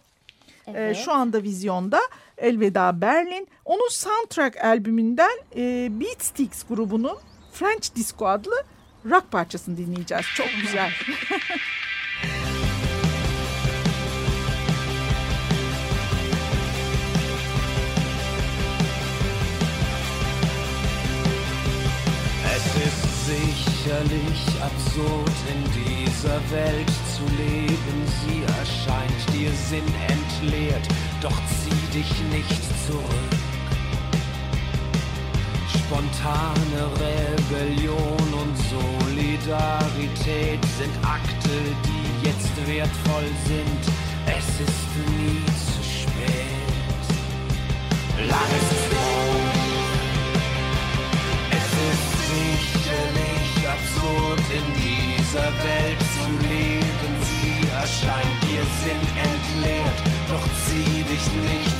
Evet. 0.66 0.96
E, 0.96 1.02
şu 1.02 1.12
anda 1.12 1.42
vizyonda 1.42 2.00
Elveda 2.38 3.00
Berlin. 3.00 3.48
Onun 3.64 3.88
soundtrack 3.88 4.64
albümünden 4.64 5.38
e, 5.56 5.88
Beat 6.00 6.22
Sticks 6.22 6.62
grubunun 6.68 7.18
French 7.52 7.94
Disco 7.96 8.26
adlı 8.26 8.64
rock 9.10 9.30
parçasını 9.30 9.76
dinleyeceğiz. 9.76 10.26
Çok 10.36 10.48
güzel. 10.62 10.90
sicherlich 23.86 24.62
absurd 24.62 25.36
in 25.52 25.62
dieser 25.72 26.40
Welt 26.50 26.90
zu 27.14 27.22
leben. 27.36 27.98
Sie 28.20 28.42
erscheint 28.58 29.22
dir 29.32 29.50
Sinn 29.52 29.84
entleert, 30.08 30.88
doch 31.20 31.36
zieh 31.46 31.98
dich 31.98 32.10
nicht 32.32 32.62
zurück. 32.86 33.32
Spontane 35.68 36.90
Rebellion 36.98 38.28
und 38.42 38.56
Solidarität 39.08 40.64
sind 40.78 40.94
Akte, 41.04 41.56
die 41.84 42.26
jetzt 42.26 42.66
wertvoll 42.66 43.30
sind. 43.46 43.82
Es 44.26 44.48
ist 44.60 44.90
nie 45.16 45.44
zu 45.46 45.82
spät. 45.84 46.65
Sinn 58.86 59.00
entleert, 59.18 59.98
doch 60.28 60.46
zieh 60.64 61.02
dich 61.02 61.26
nicht 61.42 61.75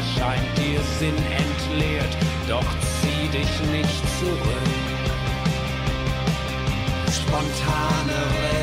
erscheint 0.00 0.56
dir 0.56 0.80
sinnentleert, 0.98 2.16
doch 2.48 2.64
zieh 3.00 3.28
dich 3.28 3.54
nicht 3.70 4.02
zurück. 4.18 4.66
Spontane 7.12 8.20
Rebellion 8.40 8.59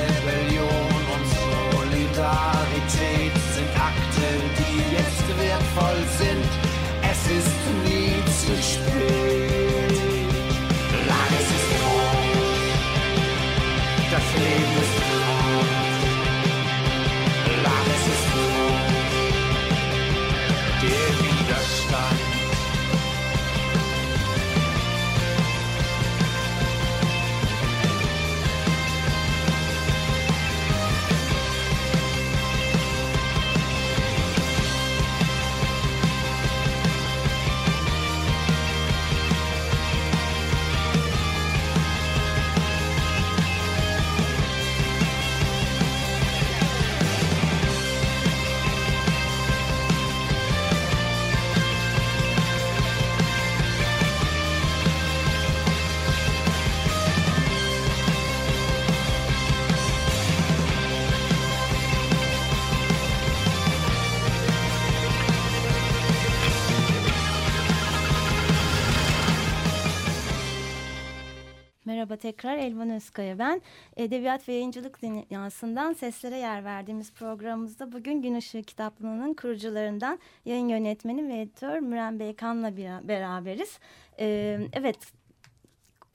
Merhaba 72.17 72.35
tekrar 72.35 72.57
Elvan 72.57 72.89
Özkaya 72.89 73.39
ben. 73.39 73.61
Edebiyat 73.97 74.49
ve 74.49 74.53
Yayıncılık 74.53 75.01
Dünyası'ndan 75.01 75.93
seslere 75.93 76.37
yer 76.37 76.65
verdiğimiz 76.65 77.13
programımızda 77.13 77.91
bugün 77.91 78.21
Gün 78.21 78.35
Işığı 78.35 78.63
Kitaplığı'nın 78.63 79.33
kurucularından 79.33 80.19
yayın 80.45 80.67
yönetmeni 80.67 81.27
ve 81.27 81.41
editör 81.41 81.79
Müren 81.79 82.19
Beykan'la 82.19 82.77
beraberiz. 83.07 83.79
Ee, 84.19 84.59
evet 84.73 84.97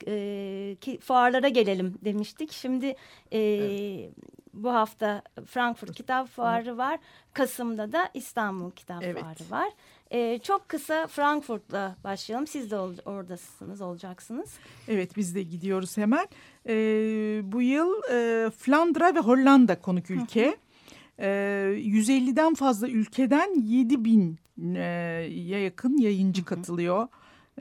e, 0.07 0.75
ki 0.81 0.99
fuarlara 0.99 1.47
gelelim 1.47 1.95
demiştik. 2.05 2.51
Şimdi 2.51 2.95
e, 3.31 3.39
evet. 3.39 4.11
bu 4.53 4.73
hafta 4.73 5.21
Frankfurt 5.45 5.95
Kitap 5.95 6.27
Fuarı 6.27 6.77
var. 6.77 6.99
Kasım'da 7.33 7.91
da 7.91 8.09
İstanbul 8.13 8.71
Kitap 8.71 9.03
evet. 9.03 9.21
Fuarı 9.21 9.51
var. 9.51 9.73
E, 10.13 10.39
çok 10.43 10.69
kısa 10.69 11.07
Frankfurt'la 11.07 11.95
başlayalım. 12.03 12.47
Siz 12.47 12.71
de 12.71 12.75
ol, 12.77 12.93
oradasınız, 13.05 13.81
olacaksınız. 13.81 14.53
Evet, 14.87 15.17
biz 15.17 15.35
de 15.35 15.43
gidiyoruz 15.43 15.97
hemen. 15.97 16.27
E, 16.67 16.75
bu 17.43 17.61
yıl 17.61 17.93
e, 18.11 18.49
Flandra 18.49 19.15
ve 19.15 19.19
Hollanda 19.19 19.81
konuk 19.81 20.09
ülke. 20.11 20.57
E, 21.19 21.27
150'den 21.77 22.53
fazla 22.53 22.87
ülkeden 22.87 23.61
7 23.61 24.05
bin 24.05 24.39
e, 24.75 24.81
yakın 25.47 25.97
yayıncı 25.97 26.45
katılıyor. 26.45 27.07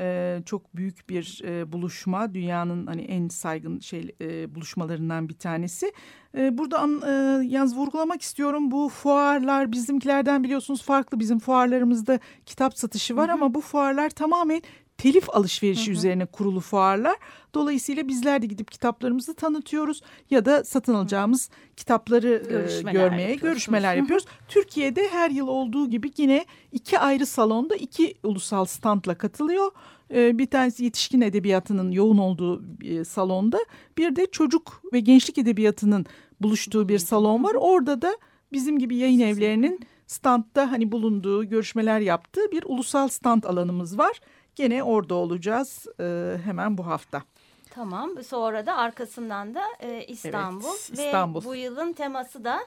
Ee, 0.00 0.42
çok 0.46 0.76
büyük 0.76 1.08
bir 1.08 1.42
e, 1.44 1.72
buluşma 1.72 2.34
dünyanın 2.34 2.86
hani 2.86 3.02
en 3.02 3.28
saygın 3.28 3.78
şey 3.78 4.14
e, 4.20 4.54
buluşmalarından 4.54 5.28
bir 5.28 5.34
tanesi. 5.34 5.92
E, 6.36 6.58
burada 6.58 6.78
an, 6.78 7.02
e, 7.06 7.10
yalnız 7.46 7.76
vurgulamak 7.76 8.22
istiyorum 8.22 8.70
bu 8.70 8.88
fuarlar 8.88 9.72
bizimkilerden 9.72 10.44
biliyorsunuz 10.44 10.82
farklı 10.82 11.20
bizim 11.20 11.38
fuarlarımızda 11.38 12.18
kitap 12.46 12.78
satışı 12.78 13.16
var 13.16 13.28
hı 13.28 13.32
hı. 13.32 13.34
ama 13.34 13.54
bu 13.54 13.60
fuarlar 13.60 14.10
tamamen 14.10 14.62
telif 14.98 15.30
alışverişi 15.30 15.86
hı 15.86 15.90
hı. 15.90 15.92
üzerine 15.92 16.26
kurulu 16.26 16.60
fuarlar. 16.60 17.16
Dolayısıyla 17.54 18.08
bizler 18.08 18.42
de 18.42 18.46
gidip 18.46 18.70
kitaplarımızı 18.70 19.34
tanıtıyoruz 19.34 20.00
ya 20.30 20.44
da 20.44 20.64
satın 20.64 20.94
alacağımız 20.94 21.50
kitapları 21.76 22.42
e, 22.88 22.92
görmeye 22.92 23.34
görüşmeler 23.34 23.96
yapıyoruz. 23.96 24.26
Türkiye'de 24.48 25.08
her 25.08 25.30
yıl 25.30 25.48
olduğu 25.48 25.90
gibi 25.90 26.10
yine 26.16 26.44
iki 26.72 26.98
ayrı 26.98 27.26
salonda 27.26 27.76
iki 27.76 28.14
ulusal 28.22 28.64
standla 28.64 29.14
katılıyor. 29.14 29.70
E, 30.14 30.38
bir 30.38 30.46
tanesi 30.46 30.84
yetişkin 30.84 31.20
edebiyatının 31.20 31.90
yoğun 31.90 32.18
olduğu 32.18 32.62
e, 32.84 33.04
salonda 33.04 33.58
bir 33.98 34.16
de 34.16 34.26
çocuk 34.26 34.82
ve 34.92 35.00
gençlik 35.00 35.38
edebiyatının 35.38 36.06
buluştuğu 36.40 36.88
bir 36.88 36.98
salon 36.98 37.44
var. 37.44 37.54
Orada 37.54 38.02
da 38.02 38.16
bizim 38.52 38.78
gibi 38.78 38.96
yayın 38.96 39.20
evlerinin 39.20 39.80
standta 40.06 40.70
hani 40.70 40.92
bulunduğu 40.92 41.44
görüşmeler 41.44 42.00
yaptığı 42.00 42.52
bir 42.52 42.62
ulusal 42.66 43.08
stand 43.08 43.42
alanımız 43.44 43.98
var. 43.98 44.20
Gene 44.54 44.82
orada 44.82 45.14
olacağız 45.14 45.86
e, 46.00 46.36
hemen 46.44 46.78
bu 46.78 46.86
hafta. 46.86 47.22
Tamam. 47.70 48.10
Sonra 48.26 48.66
da 48.66 48.76
arkasından 48.76 49.54
da 49.54 49.62
e, 49.80 50.04
İstanbul. 50.04 50.68
Evet, 50.68 50.98
İstanbul. 50.98 51.40
Ve 51.40 51.44
bu 51.44 51.54
yılın 51.54 51.92
teması 51.92 52.44
da... 52.44 52.60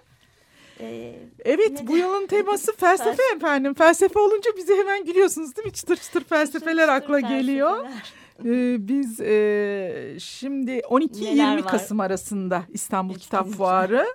E, 0.80 1.16
evet 1.46 1.88
bu 1.88 1.98
yılın 1.98 2.28
teması 2.28 2.76
felsefe 2.76 3.24
efendim. 3.36 3.74
Felsefe 3.74 4.20
olunca 4.20 4.52
bize 4.58 4.76
hemen 4.76 5.06
gülüyorsunuz 5.06 5.56
değil 5.56 5.66
mi? 5.66 5.74
Çıtır 5.74 5.96
çıtır 5.96 6.24
felsefeler 6.24 6.88
çıtır 6.88 6.94
akla 6.94 7.14
felsefeler. 7.14 7.40
geliyor. 7.40 7.86
Ee, 8.46 8.88
biz 8.88 9.20
e, 9.22 10.18
şimdi 10.20 10.72
12-20 10.72 11.62
Kasım 11.62 12.00
arasında 12.00 12.64
İstanbul 12.70 13.16
Kitap 13.16 13.48
Fuarı 13.48 14.06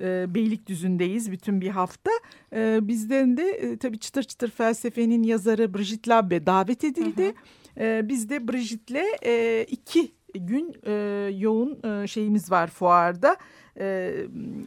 e, 0.00 0.34
Beylikdüzü'ndeyiz 0.34 1.32
bütün 1.32 1.60
bir 1.60 1.68
hafta. 1.68 2.10
E, 2.52 2.88
bizden 2.88 3.36
de 3.36 3.50
e, 3.50 3.76
tabii 3.76 3.98
çıtır 3.98 4.22
çıtır 4.22 4.50
felsefenin 4.50 5.22
yazarı 5.22 5.74
Brigitte 5.74 6.10
Labbe 6.10 6.46
davet 6.46 6.84
edildi. 6.84 7.24
Hı 7.24 7.28
hı. 7.28 7.84
E, 7.84 8.08
biz 8.08 8.28
de 8.28 8.48
Brigitte'le 8.48 9.04
e, 9.24 9.66
iki 9.70 10.12
gün 10.34 10.76
e, 10.86 10.92
yoğun 11.38 12.02
e, 12.02 12.06
şeyimiz 12.06 12.50
var 12.50 12.66
fuarda 12.66 13.36
e, 13.78 14.14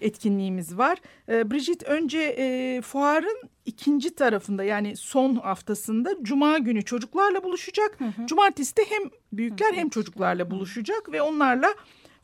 etkinliğimiz 0.01 0.77
var. 0.77 0.97
E, 1.29 1.51
Bridget 1.51 1.83
önce 1.83 2.19
e, 2.19 2.81
fuarın 2.81 3.41
ikinci 3.65 4.15
tarafında 4.15 4.63
yani 4.63 4.95
son 4.95 5.35
haftasında 5.35 6.15
cuma 6.21 6.57
günü 6.57 6.83
çocuklarla 6.83 7.43
buluşacak. 7.43 7.99
Hı 7.99 8.05
hı. 8.05 8.27
Cumartesi 8.27 8.77
de 8.77 8.81
hem 8.89 9.09
büyükler 9.33 9.71
hı 9.71 9.75
hı. 9.75 9.79
hem 9.79 9.89
çocuklarla 9.89 10.51
buluşacak 10.51 11.11
ve 11.11 11.21
onlarla 11.21 11.67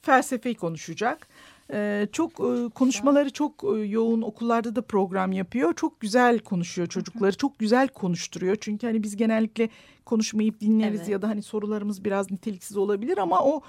felsefeyi 0.01 0.55
konuşacak. 0.55 1.27
Ee, 1.73 2.07
çok 2.11 2.31
e, 2.31 2.69
konuşmaları 2.69 3.29
çok 3.29 3.63
e, 3.63 3.79
yoğun 3.79 4.21
okullarda 4.21 4.75
da 4.75 4.81
program 4.81 5.31
yapıyor. 5.31 5.73
Çok 5.73 5.99
güzel 5.99 6.39
konuşuyor 6.39 6.87
çocukları. 6.87 7.37
Çok 7.37 7.59
güzel 7.59 7.87
konuşturuyor. 7.87 8.57
Çünkü 8.61 8.87
hani 8.87 9.03
biz 9.03 9.15
genellikle 9.15 9.69
konuşmayıp 10.05 10.61
dinleriz 10.61 10.99
evet. 10.99 11.09
ya 11.09 11.21
da 11.21 11.27
hani 11.27 11.41
sorularımız 11.41 12.05
biraz 12.05 12.31
niteliksiz 12.31 12.77
olabilir 12.77 13.17
ama 13.17 13.43
o 13.43 13.61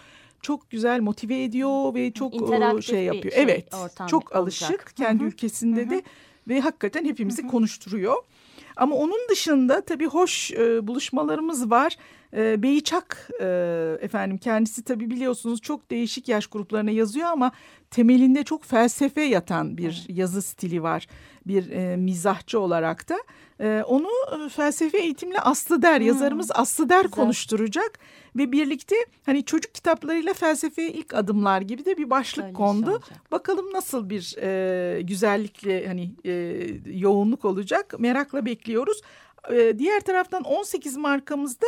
çok 0.43 0.71
güzel 0.71 1.01
motive 1.01 1.43
ediyor 1.45 1.95
ve 1.95 2.13
çok 2.13 2.35
e, 2.35 2.83
şey 2.83 3.05
yapıyor. 3.05 3.35
Şey, 3.35 3.43
evet. 3.43 3.73
Çok 4.09 4.37
alışık 4.37 4.71
olacak. 4.71 4.93
kendi 4.97 5.23
Hı 5.23 5.27
-hı. 5.27 5.29
ülkesinde 5.29 5.87
Hı 5.87 5.91
de 5.91 6.03
ve 6.49 6.61
hakikaten 6.61 7.05
hepimizi 7.05 7.47
konuşturuyor. 7.47 8.17
Ama 8.77 8.97
onun 8.97 9.29
dışında 9.31 9.81
tabii 9.81 10.07
hoş 10.07 10.53
e, 10.53 10.87
buluşmalarımız 10.87 11.71
var. 11.71 11.97
E, 12.37 12.63
Beyçak 12.63 13.31
e, 13.41 13.47
efendim 14.01 14.39
kendisi 14.39 14.85
tabii 14.85 15.11
biliyorsunuz 15.11 15.61
çok 15.61 15.91
değişik 15.91 16.29
yaş 16.29 16.47
gruplarına 16.47 16.91
yazıyor 16.91 17.29
ama 17.29 17.53
temelinde 17.91 18.45
çok 18.45 18.65
felsefe 18.65 19.23
yatan 19.23 19.77
bir 19.77 20.05
evet. 20.09 20.19
yazı 20.19 20.43
stili 20.43 20.83
var. 20.83 21.07
Bir 21.47 21.71
e, 21.71 21.97
mizahçı 21.97 22.61
olarak 22.61 23.09
da. 23.09 23.19
E, 23.61 23.83
onu 23.83 24.09
e, 24.47 24.49
felsefe 24.49 24.99
eğitimle 24.99 25.41
Aslı 25.41 25.83
Der, 25.83 25.99
hmm. 25.99 26.07
yazarımız 26.07 26.51
Aslı 26.55 26.89
Der 26.89 27.03
Güzel. 27.03 27.11
konuşturacak. 27.11 27.99
Ve 28.37 28.53
birlikte 28.53 28.97
hani 29.27 29.45
çocuk 29.45 29.75
kitaplarıyla 29.75 30.35
felsefeye 30.35 30.91
ilk 30.91 31.15
adımlar 31.15 31.61
gibi 31.61 31.85
de 31.85 31.99
bir 31.99 32.11
başlık 32.11 32.45
Öyle 32.45 32.55
kondu. 32.55 32.91
Şey 33.09 33.17
Bakalım 33.31 33.73
nasıl 33.73 34.11
bir 34.11 34.37
e, 34.43 35.03
güzellikle 35.03 35.87
hani 35.87 36.15
e, 36.25 36.33
yoğunluk 36.87 37.45
olacak 37.45 37.95
merakla 37.99 38.47
bekliyoruz. 38.47 39.01
E, 39.53 39.79
diğer 39.79 40.01
taraftan 40.01 40.43
18 40.43 40.97
markamızda 40.97 41.67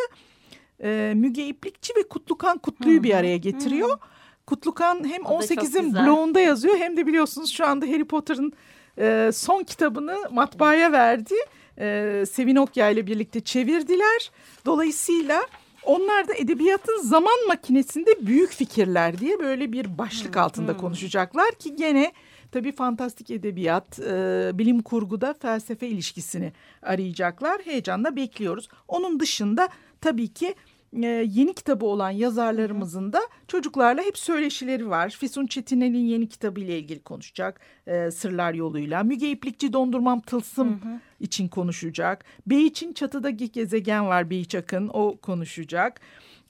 e, 0.82 1.12
Müge 1.16 1.46
İplikçi 1.46 1.92
ve 1.96 2.08
Kutlukan 2.08 2.58
Kutlu'yu 2.58 3.02
bir 3.02 3.14
araya 3.14 3.37
getiriyor. 3.37 3.98
Kutlukan 4.46 5.08
hem 5.08 5.22
18'in 5.22 5.94
bloğunda 5.94 6.40
yazıyor 6.40 6.76
hem 6.76 6.96
de 6.96 7.06
biliyorsunuz 7.06 7.52
şu 7.52 7.66
anda 7.66 7.87
Harry 7.87 8.04
Potter'ın 8.04 8.52
e, 8.98 9.30
son 9.34 9.62
kitabını 9.62 10.16
matbaaya 10.30 10.92
verdi. 10.92 11.34
E, 11.78 12.24
Sevin 12.30 12.56
Okya 12.56 12.90
ile 12.90 13.06
birlikte 13.06 13.40
çevirdiler. 13.40 14.30
Dolayısıyla 14.66 15.42
onlar 15.84 16.28
da 16.28 16.34
edebiyatın 16.34 17.02
zaman 17.02 17.46
makinesinde 17.48 18.26
büyük 18.26 18.50
fikirler 18.50 19.18
diye 19.18 19.38
böyle 19.38 19.72
bir 19.72 19.98
başlık 19.98 20.37
altında 20.37 20.76
konuşacaklar 20.76 21.50
ki 21.50 21.76
gene 21.76 22.12
tabii 22.52 22.72
fantastik 22.72 23.30
edebiyat, 23.30 23.98
e, 23.98 24.50
bilim 24.54 24.82
kurguda 24.82 25.34
felsefe 25.34 25.88
ilişkisini 25.88 26.52
arayacaklar. 26.82 27.60
Heyecanla 27.64 28.16
bekliyoruz. 28.16 28.68
Onun 28.88 29.20
dışında 29.20 29.68
tabii 30.05 30.29
ki 30.29 30.55
e, 31.03 31.07
yeni 31.07 31.55
kitabı 31.55 31.87
olan 31.87 32.11
yazarlarımızın 32.11 33.12
da 33.12 33.21
çocuklarla 33.49 34.03
hep 34.03 34.19
söyleşileri 34.19 34.90
var. 34.90 35.17
Füsun 35.21 35.47
Çetinel'in 35.47 36.05
yeni 36.05 36.29
kitabı 36.29 36.61
ile 36.61 36.79
ilgili 36.79 37.03
konuşacak 37.03 37.61
e, 37.87 38.11
Sırlar 38.11 38.55
yoluyla. 38.55 39.03
Müge 39.03 39.31
İplikçi 39.31 39.73
Dondurmam 39.73 40.21
Tılsım 40.21 40.69
hı 40.69 40.88
hı. 40.88 41.01
için 41.21 41.49
konuşacak. 41.49 42.25
Beyiç'in 42.47 42.93
Çatıdaki 42.93 43.53
Gezegen 43.53 44.07
var 44.07 44.31
Beyiç 44.31 44.55
Akın 44.55 44.90
o 44.93 45.17
konuşacak. 45.17 46.01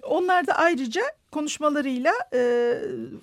Onlar 0.02 0.46
da 0.46 0.52
ayrıca 0.52 1.02
konuşmalarıyla 1.32 2.12
e, 2.34 2.74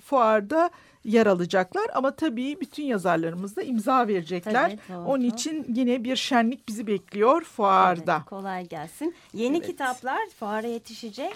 fuarda 0.05 0.69
yer 1.05 1.25
alacaklar 1.25 1.85
ama 1.93 2.15
tabii 2.15 2.57
bütün 2.61 2.83
yazarlarımız 2.83 3.55
da 3.55 3.61
imza 3.61 4.07
verecekler. 4.07 4.77
Tabii, 4.87 4.97
Onun 4.97 5.23
için 5.23 5.65
yine 5.75 6.03
bir 6.03 6.15
şenlik 6.15 6.67
bizi 6.67 6.87
bekliyor 6.87 7.43
fuarda. 7.43 8.15
Evet, 8.15 8.25
kolay 8.25 8.67
gelsin. 8.67 9.15
Yeni 9.33 9.57
evet. 9.57 9.67
kitaplar 9.67 10.19
fuara 10.39 10.67
yetişecek. 10.67 11.33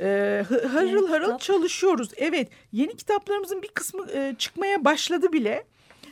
Ee, 0.00 0.44
harıl 0.72 1.08
harıl 1.08 1.24
kitap. 1.24 1.40
çalışıyoruz. 1.40 2.08
Evet 2.16 2.48
yeni 2.72 2.96
kitaplarımızın 2.96 3.62
bir 3.62 3.68
kısmı 3.68 4.10
e, 4.12 4.34
çıkmaya 4.38 4.84
başladı 4.84 5.32
bile. 5.32 5.64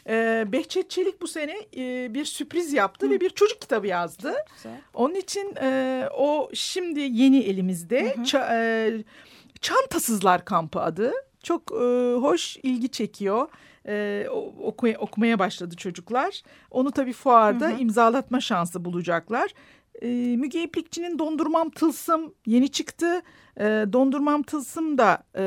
Ee, 0.09 0.45
Behçet 0.53 0.91
Çelik 0.91 1.21
bu 1.23 1.29
sene 1.29 1.57
e, 1.77 2.15
bir 2.15 2.25
sürpriz 2.25 2.73
yaptı 2.73 3.07
Hı. 3.07 3.11
ve 3.11 3.21
bir 3.21 3.31
çocuk 3.31 3.61
kitabı 3.61 3.87
yazdı. 3.87 4.35
Onun 4.95 5.15
için 5.15 5.55
e, 5.61 6.03
o 6.17 6.51
şimdi 6.55 7.01
yeni 7.01 7.39
elimizde. 7.39 8.17
Hı 8.17 8.21
hı. 8.21 8.25
Ça, 8.25 8.49
e, 8.53 9.05
Çantasızlar 9.61 10.45
Kampı 10.45 10.81
adı. 10.81 11.13
Çok 11.47 11.73
e, 11.73 12.15
hoş, 12.15 12.57
ilgi 12.63 12.89
çekiyor. 12.89 13.49
E, 13.89 14.27
oku, 14.63 14.89
okumaya 14.99 15.39
başladı 15.39 15.77
çocuklar. 15.77 16.43
Onu 16.71 16.91
tabii 16.91 17.13
fuarda 17.13 17.69
hı 17.69 17.75
hı. 17.75 17.81
imzalatma 17.81 18.41
şansı 18.41 18.85
bulacaklar. 18.85 19.51
E, 20.03 20.09
Müge 20.37 20.63
İplikçi'nin 20.63 21.19
Dondurmam 21.19 21.71
Tılsım 21.71 22.35
yeni 22.47 22.69
çıktı. 22.69 23.23
E, 23.61 23.65
Dondurmam 23.65 24.43
Tılsım 24.43 24.99
da 24.99 25.23
e, 25.37 25.45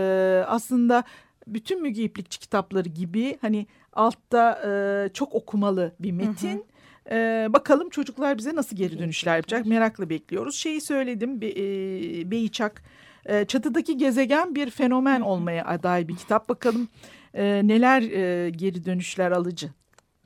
aslında 0.47 1.03
bütün 1.47 1.81
Müge 1.81 2.03
İplikçi 2.03 2.39
kitapları 2.39 2.89
gibi 2.89 3.38
hani 3.41 3.67
altta 3.93 4.62
e, 4.65 5.09
çok 5.13 5.35
okumalı 5.35 5.95
bir 5.99 6.12
metin. 6.12 6.57
Hı 6.57 6.62
hı. 6.62 6.63
Ee, 7.12 7.47
bakalım 7.49 7.89
çocuklar 7.89 8.38
bize 8.38 8.55
nasıl 8.55 8.75
geri 8.75 8.99
dönüşler 8.99 9.35
yapacak 9.35 9.65
merakla 9.65 10.09
bekliyoruz. 10.09 10.55
Şeyi 10.55 10.81
söyledim 10.81 11.41
Be, 11.41 11.47
e, 11.47 12.31
Beyçak 12.31 12.83
e, 13.25 13.45
çatıdaki 13.45 13.97
gezegen 13.97 14.55
bir 14.55 14.69
fenomen 14.69 15.21
olmaya 15.21 15.65
aday 15.65 16.08
bir 16.08 16.15
kitap. 16.15 16.49
Bakalım 16.49 16.88
e, 17.34 17.67
neler 17.67 18.01
e, 18.01 18.49
geri 18.49 18.86
dönüşler 18.86 19.32
alıcı 19.32 19.69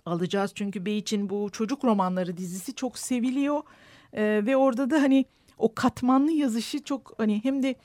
alacağız. 0.06 0.52
Çünkü 0.56 0.86
Beyç'in 0.86 1.30
bu 1.30 1.50
çocuk 1.52 1.84
romanları 1.86 2.38
dizisi 2.38 2.76
çok 2.76 2.98
seviliyor. 2.98 3.62
E, 4.14 4.42
ve 4.46 4.58
orada 4.58 4.90
da 4.90 5.02
hani 5.02 5.26
o 5.58 5.76
katmanlı 5.76 6.32
yazışı 6.32 6.84
çok 6.84 7.14
hani 7.18 7.44
hem 7.44 7.64
de 7.64 7.76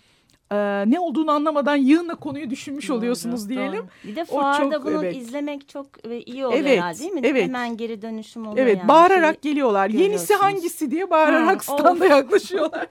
e, 0.51 0.57
ne 0.91 1.01
olduğunu 1.01 1.31
anlamadan 1.31 1.77
yığınla 1.77 2.15
konuyu 2.15 2.51
düşünmüş 2.51 2.89
doğru, 2.89 2.97
oluyorsunuz 2.97 3.49
diyelim. 3.49 3.79
Doğru. 3.79 3.89
Bir 4.05 4.17
de 4.17 4.25
fuarda 4.25 4.75
çok, 4.75 4.87
bunu 4.87 5.05
evet. 5.05 5.17
izlemek 5.17 5.69
çok 5.69 5.87
iyi 6.27 6.47
oluyor 6.47 6.61
evet, 6.61 6.79
herhalde 6.79 6.99
değil 6.99 7.13
mi? 7.13 7.21
Evet. 7.25 7.45
Hemen 7.45 7.77
geri 7.77 8.03
dönüşüm 8.03 8.47
oluyor. 8.47 8.67
Evet 8.67 8.79
yani. 8.79 8.89
bağırarak 8.89 9.43
geliyorlar. 9.43 9.89
Yenisi 9.91 10.35
hangisi 10.35 10.91
diye 10.91 11.11
bağırarak 11.11 11.69
ha, 11.69 11.77
standa 11.77 12.05
of. 12.05 12.11
yaklaşıyorlar. 12.11 12.87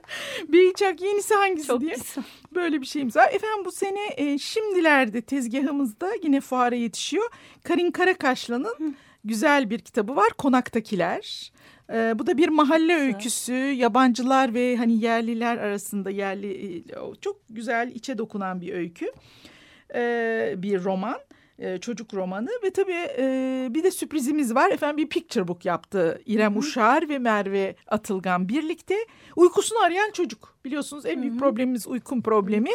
bir 0.48 0.70
içak 0.70 1.00
yenisi 1.00 1.34
hangisi 1.34 1.66
çok 1.66 1.80
diye. 1.80 1.94
Güzel. 1.94 2.24
Böyle 2.54 2.80
bir 2.80 2.86
şeyimiz 2.86 3.16
var. 3.16 3.28
Efendim 3.32 3.64
bu 3.64 3.72
sene 3.72 4.00
e, 4.16 4.38
şimdilerde 4.38 5.20
tezgahımızda 5.20 6.10
yine 6.22 6.40
fuara 6.40 6.74
yetişiyor. 6.74 7.30
Karin 7.64 7.90
Karakaşlan'ın 7.90 8.96
güzel 9.24 9.70
bir 9.70 9.78
kitabı 9.78 10.16
var. 10.16 10.28
Konaktakiler. 10.38 11.52
Ee, 11.92 12.18
bu 12.18 12.26
da 12.26 12.38
bir 12.38 12.48
mahalle 12.48 12.94
öyküsü. 12.94 13.52
Yabancılar 13.54 14.54
ve 14.54 14.76
hani 14.76 15.04
yerliler 15.04 15.56
arasında 15.56 16.10
yerli 16.10 16.78
e, 16.78 16.82
çok 17.20 17.36
güzel 17.50 17.90
içe 17.94 18.18
dokunan 18.18 18.60
bir 18.60 18.74
öykü. 18.74 19.12
Ee, 19.94 20.54
bir 20.56 20.84
roman. 20.84 21.18
E, 21.58 21.78
çocuk 21.78 22.14
romanı 22.14 22.48
ve 22.64 22.70
tabii 22.70 23.08
e, 23.18 23.68
bir 23.70 23.84
de 23.84 23.90
sürprizimiz 23.90 24.54
var. 24.54 24.70
Efendim 24.70 24.96
bir 24.96 25.08
picture 25.08 25.48
book 25.48 25.64
yaptı 25.64 26.22
İrem 26.26 26.52
Hı-hı. 26.52 26.58
Uşar 26.58 27.08
ve 27.08 27.18
Merve 27.18 27.76
Atılgan 27.86 28.48
birlikte. 28.48 28.94
Uykusunu 29.36 29.78
arayan 29.78 30.10
çocuk. 30.10 30.58
Biliyorsunuz 30.64 31.06
en 31.06 31.22
büyük 31.22 31.34
Hı-hı. 31.34 31.40
problemimiz 31.40 31.86
uykun 31.86 32.20
problemi. 32.20 32.70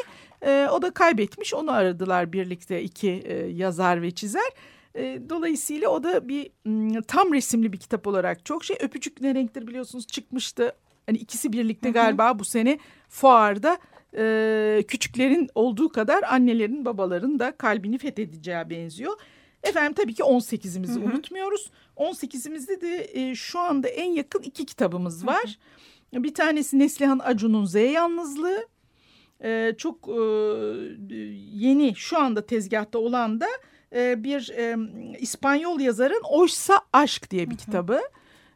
E, 0.45 0.67
o 0.71 0.81
da 0.81 0.91
kaybetmiş. 0.91 1.53
Onu 1.53 1.71
aradılar 1.71 2.33
birlikte 2.33 2.81
iki 2.81 3.09
e, 3.09 3.33
yazar 3.33 4.01
ve 4.01 4.11
çizer. 4.11 4.51
E, 4.95 5.21
dolayısıyla 5.29 5.89
o 5.89 6.03
da 6.03 6.27
bir 6.27 6.51
tam 7.07 7.33
resimli 7.33 7.73
bir 7.73 7.77
kitap 7.77 8.07
olarak 8.07 8.45
çok 8.45 8.63
şey. 8.63 8.77
Öpücük 8.79 9.21
ne 9.21 9.35
renktir 9.35 9.67
biliyorsunuz 9.67 10.07
çıkmıştı. 10.07 10.75
Hani 11.05 11.17
ikisi 11.17 11.53
birlikte 11.53 11.89
galiba 11.89 12.39
bu 12.39 12.45
sene 12.45 12.79
fuarda 13.09 13.77
e, 14.17 14.83
küçüklerin 14.87 15.49
olduğu 15.55 15.89
kadar 15.89 16.23
annelerin 16.23 16.85
babaların 16.85 17.39
da 17.39 17.57
kalbini 17.57 17.97
fethedeceği 17.97 18.69
benziyor. 18.69 19.13
Efendim 19.63 19.93
tabii 19.93 20.13
ki 20.13 20.23
18'imizi 20.23 20.99
unutmuyoruz. 21.03 21.71
18'imizde 21.97 22.81
de 22.81 23.09
e, 23.13 23.35
şu 23.35 23.59
anda 23.59 23.87
en 23.87 24.11
yakın 24.11 24.41
iki 24.41 24.65
kitabımız 24.65 25.27
var. 25.27 25.59
Bir 26.13 26.33
tanesi 26.33 26.79
Neslihan 26.79 27.19
Acun'un 27.19 27.65
Z 27.65 27.75
Yalnızlığı. 27.75 28.67
E, 29.43 29.75
çok 29.77 30.09
e, 30.09 30.21
yeni 31.53 31.95
şu 31.95 32.19
anda 32.19 32.45
tezgahta 32.45 32.99
olan 32.99 33.39
da 33.39 33.47
e, 33.95 34.23
bir 34.23 34.49
e, 34.49 34.77
İspanyol 35.19 35.79
yazarın 35.79 36.21
Oysa 36.29 36.81
Aşk 36.93 37.31
diye 37.31 37.49
bir 37.49 37.55
hı 37.55 37.61
hı. 37.61 37.65
kitabı. 37.65 38.01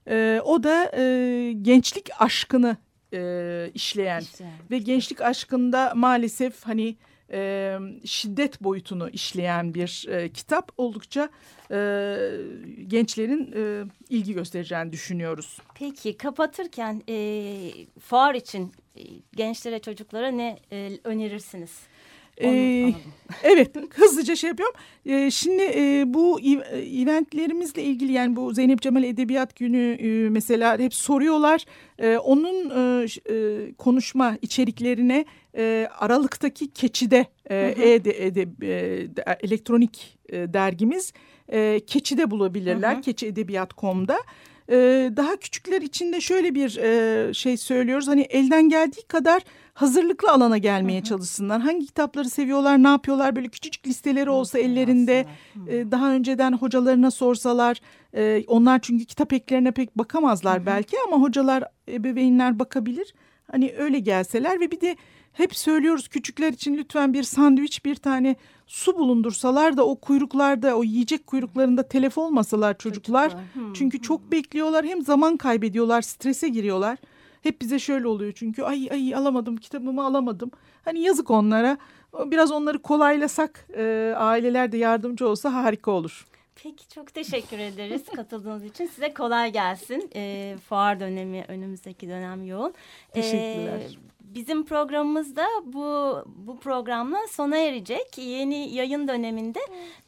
E, 0.09 0.41
o 0.45 0.63
da 0.63 0.91
e, 0.97 1.53
gençlik 1.61 2.09
aşkını 2.19 2.77
e, 3.13 3.71
işleyen 3.73 4.21
işte. 4.21 4.45
ve 4.71 4.77
gençlik 4.77 5.21
aşkında 5.21 5.93
maalesef 5.95 6.63
hani 6.65 6.95
e, 7.31 7.77
şiddet 8.05 8.63
boyutunu 8.63 9.09
işleyen 9.09 9.73
bir 9.73 10.05
e, 10.09 10.29
kitap 10.29 10.71
oldukça 10.77 11.29
e, 11.71 11.77
gençlerin 12.87 13.53
e, 13.55 13.83
ilgi 14.09 14.33
göstereceğini 14.33 14.91
düşünüyoruz. 14.91 15.57
Peki 15.75 16.17
kapatırken 16.17 17.03
e, 17.09 17.15
fuar 17.99 18.35
için 18.35 18.71
e, 18.95 19.01
gençlere 19.35 19.79
çocuklara 19.79 20.27
ne 20.27 20.59
e, 20.71 20.99
önerirsiniz? 21.03 21.71
Ee, 22.41 22.93
evet 23.43 23.71
hızlıca 23.89 24.35
şey 24.35 24.47
yapıyorum. 24.47 24.75
Ee, 25.05 25.31
şimdi 25.31 25.63
e, 25.63 26.03
bu 26.07 26.39
eventlerimizle 27.01 27.83
ilgili 27.83 28.11
yani 28.11 28.35
bu 28.35 28.53
Zeynep 28.53 28.81
Cemal 28.81 29.03
Edebiyat 29.03 29.55
Günü 29.55 29.97
e, 29.99 30.29
mesela 30.29 30.77
hep 30.79 30.93
soruyorlar. 30.93 31.65
E, 31.99 32.17
onun 32.17 32.69
e, 32.69 33.05
e, 33.33 33.73
konuşma 33.73 34.37
içeriklerine 34.41 35.25
e, 35.57 35.87
Aralık'taki 35.99 36.71
Keçi'de 36.71 37.25
e, 37.49 37.75
e, 37.77 38.05
de, 38.05 38.25
e, 38.25 38.35
de, 38.35 38.47
e, 38.63 39.07
elektronik 39.41 40.19
e, 40.29 40.53
dergimiz 40.53 41.13
e, 41.51 41.79
Keçi'de 41.87 42.31
bulabilirler. 42.31 42.93
Hı 42.93 42.97
hı. 42.97 43.01
Keçiedebiyat.com'da. 43.01 44.17
Ee, 44.71 45.11
daha 45.15 45.35
küçükler 45.35 45.81
için 45.81 46.13
de 46.13 46.21
şöyle 46.21 46.55
bir 46.55 46.77
e, 46.77 47.33
şey 47.33 47.57
söylüyoruz. 47.57 48.07
Hani 48.07 48.21
elden 48.21 48.69
geldiği 48.69 49.07
kadar 49.07 49.41
hazırlıklı 49.77 50.31
alana 50.31 50.57
gelmeye 50.57 50.99
hı 50.99 51.01
hı. 51.01 51.03
çalışsınlar. 51.03 51.61
Hangi 51.61 51.85
kitapları 51.85 52.29
seviyorlar, 52.29 52.83
ne 52.83 52.87
yapıyorlar? 52.87 53.35
Böyle 53.35 53.47
küçücük 53.47 53.87
listeleri 53.87 54.29
olsa 54.29 54.59
ellerinde 54.59 55.25
e, 55.67 55.91
daha 55.91 56.11
önceden 56.11 56.53
hocalarına 56.53 57.11
sorsalar. 57.11 57.81
E, 58.13 58.43
onlar 58.47 58.79
çünkü 58.81 59.05
kitap 59.05 59.33
eklerine 59.33 59.71
pek 59.71 59.97
bakamazlar 59.97 60.57
hı 60.57 60.61
hı. 60.61 60.65
belki 60.65 60.97
ama 61.07 61.21
hocalar, 61.21 61.63
ebeveynler 61.89 62.59
bakabilir. 62.59 63.13
Hani 63.51 63.73
öyle 63.77 63.99
gelseler 63.99 64.59
ve 64.59 64.71
bir 64.71 64.81
de 64.81 64.95
hep 65.33 65.55
söylüyoruz 65.55 66.07
küçükler 66.07 66.53
için 66.53 66.77
lütfen 66.77 67.13
bir 67.13 67.23
sandviç 67.23 67.85
bir 67.85 67.95
tane 67.95 68.35
su 68.67 68.97
bulundursalar 68.97 69.77
da 69.77 69.87
o 69.87 69.95
kuyruklarda 69.95 70.77
o 70.77 70.83
yiyecek 70.83 71.27
kuyruklarında 71.27 71.87
telef 71.87 72.17
olmasalar 72.17 72.77
çocuklar. 72.77 73.29
çocuklar. 73.29 73.73
Çünkü 73.73 74.01
çok 74.01 74.31
bekliyorlar 74.31 74.85
hem 74.85 75.01
zaman 75.01 75.37
kaybediyorlar 75.37 76.01
strese 76.01 76.49
giriyorlar. 76.49 76.97
Hep 77.43 77.61
bize 77.61 77.79
şöyle 77.79 78.07
oluyor 78.07 78.33
çünkü 78.35 78.63
ay 78.63 78.87
ay 78.91 79.15
alamadım 79.15 79.57
kitabımı 79.57 80.05
alamadım. 80.05 80.51
Hani 80.85 80.99
yazık 80.99 81.31
onlara 81.31 81.77
biraz 82.25 82.51
onları 82.51 82.79
kolaylasak 82.79 83.67
e, 83.77 84.13
aileler 84.17 84.71
de 84.71 84.77
yardımcı 84.77 85.27
olsa 85.27 85.53
harika 85.53 85.91
olur. 85.91 86.25
Peki 86.63 86.89
çok 86.89 87.13
teşekkür 87.13 87.59
ederiz 87.59 88.05
katıldığınız 88.15 88.63
için. 88.63 88.85
Size 88.85 89.13
kolay 89.13 89.51
gelsin. 89.51 90.09
E, 90.15 90.55
fuar 90.69 90.99
dönemi 90.99 91.45
önümüzdeki 91.47 92.07
dönem 92.09 92.43
yoğun. 92.45 92.73
Teşekkürler. 93.13 93.79
E, 93.79 93.87
bizim 94.35 94.65
programımız 94.65 95.35
da 95.35 95.45
bu, 95.63 96.23
bu 96.35 96.59
programla 96.59 97.17
sona 97.31 97.57
erecek. 97.57 98.17
Yeni 98.17 98.73
yayın 98.75 99.07
döneminde 99.07 99.59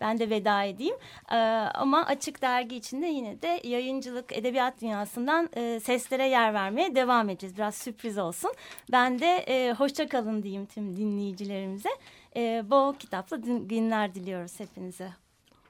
ben 0.02 0.20
de 0.20 0.30
veda 0.30 0.64
edeyim. 0.64 0.96
Ee, 1.32 1.36
ama 1.74 2.06
Açık 2.06 2.42
Dergi 2.42 2.76
içinde 2.76 3.06
yine 3.06 3.42
de 3.42 3.62
yayıncılık 3.64 4.38
edebiyat 4.38 4.82
dünyasından 4.82 5.50
e, 5.56 5.80
seslere 5.80 6.28
yer 6.28 6.54
vermeye 6.54 6.96
devam 6.96 7.30
edeceğiz. 7.30 7.58
Biraz 7.58 7.76
sürpriz 7.76 8.18
olsun. 8.18 8.52
Ben 8.92 9.20
de 9.20 9.38
e, 9.48 9.74
hoşça 9.74 10.08
kalın 10.08 10.44
diyeyim 10.44 10.66
tüm 10.66 10.98
dinleyicilerimize. 10.98 11.90
E, 12.36 12.64
bol 12.70 12.94
kitaplı 12.94 13.42
günler 13.68 14.16
diliyoruz 14.16 14.60
hepinize. 14.60 15.10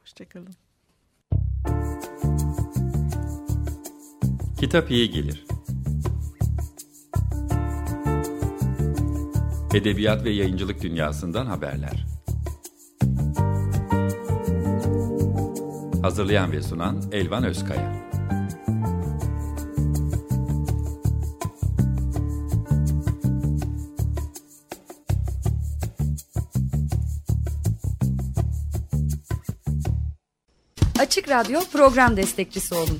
Hoşçakalın. 0.02 0.56
Kitap 4.60 4.92
iyi 4.92 5.10
gelir. 5.10 5.46
Edebiyat 9.74 10.24
ve 10.24 10.30
yayıncılık 10.30 10.82
dünyasından 10.82 11.46
haberler. 11.46 12.06
Hazırlayan 16.02 16.52
ve 16.52 16.62
sunan 16.62 17.04
Elvan 17.12 17.44
Özkaya. 17.44 18.10
Açık 31.00 31.30
Radyo 31.30 31.60
program 31.74 32.18
destekçisi 32.18 32.76
olun. 32.76 33.00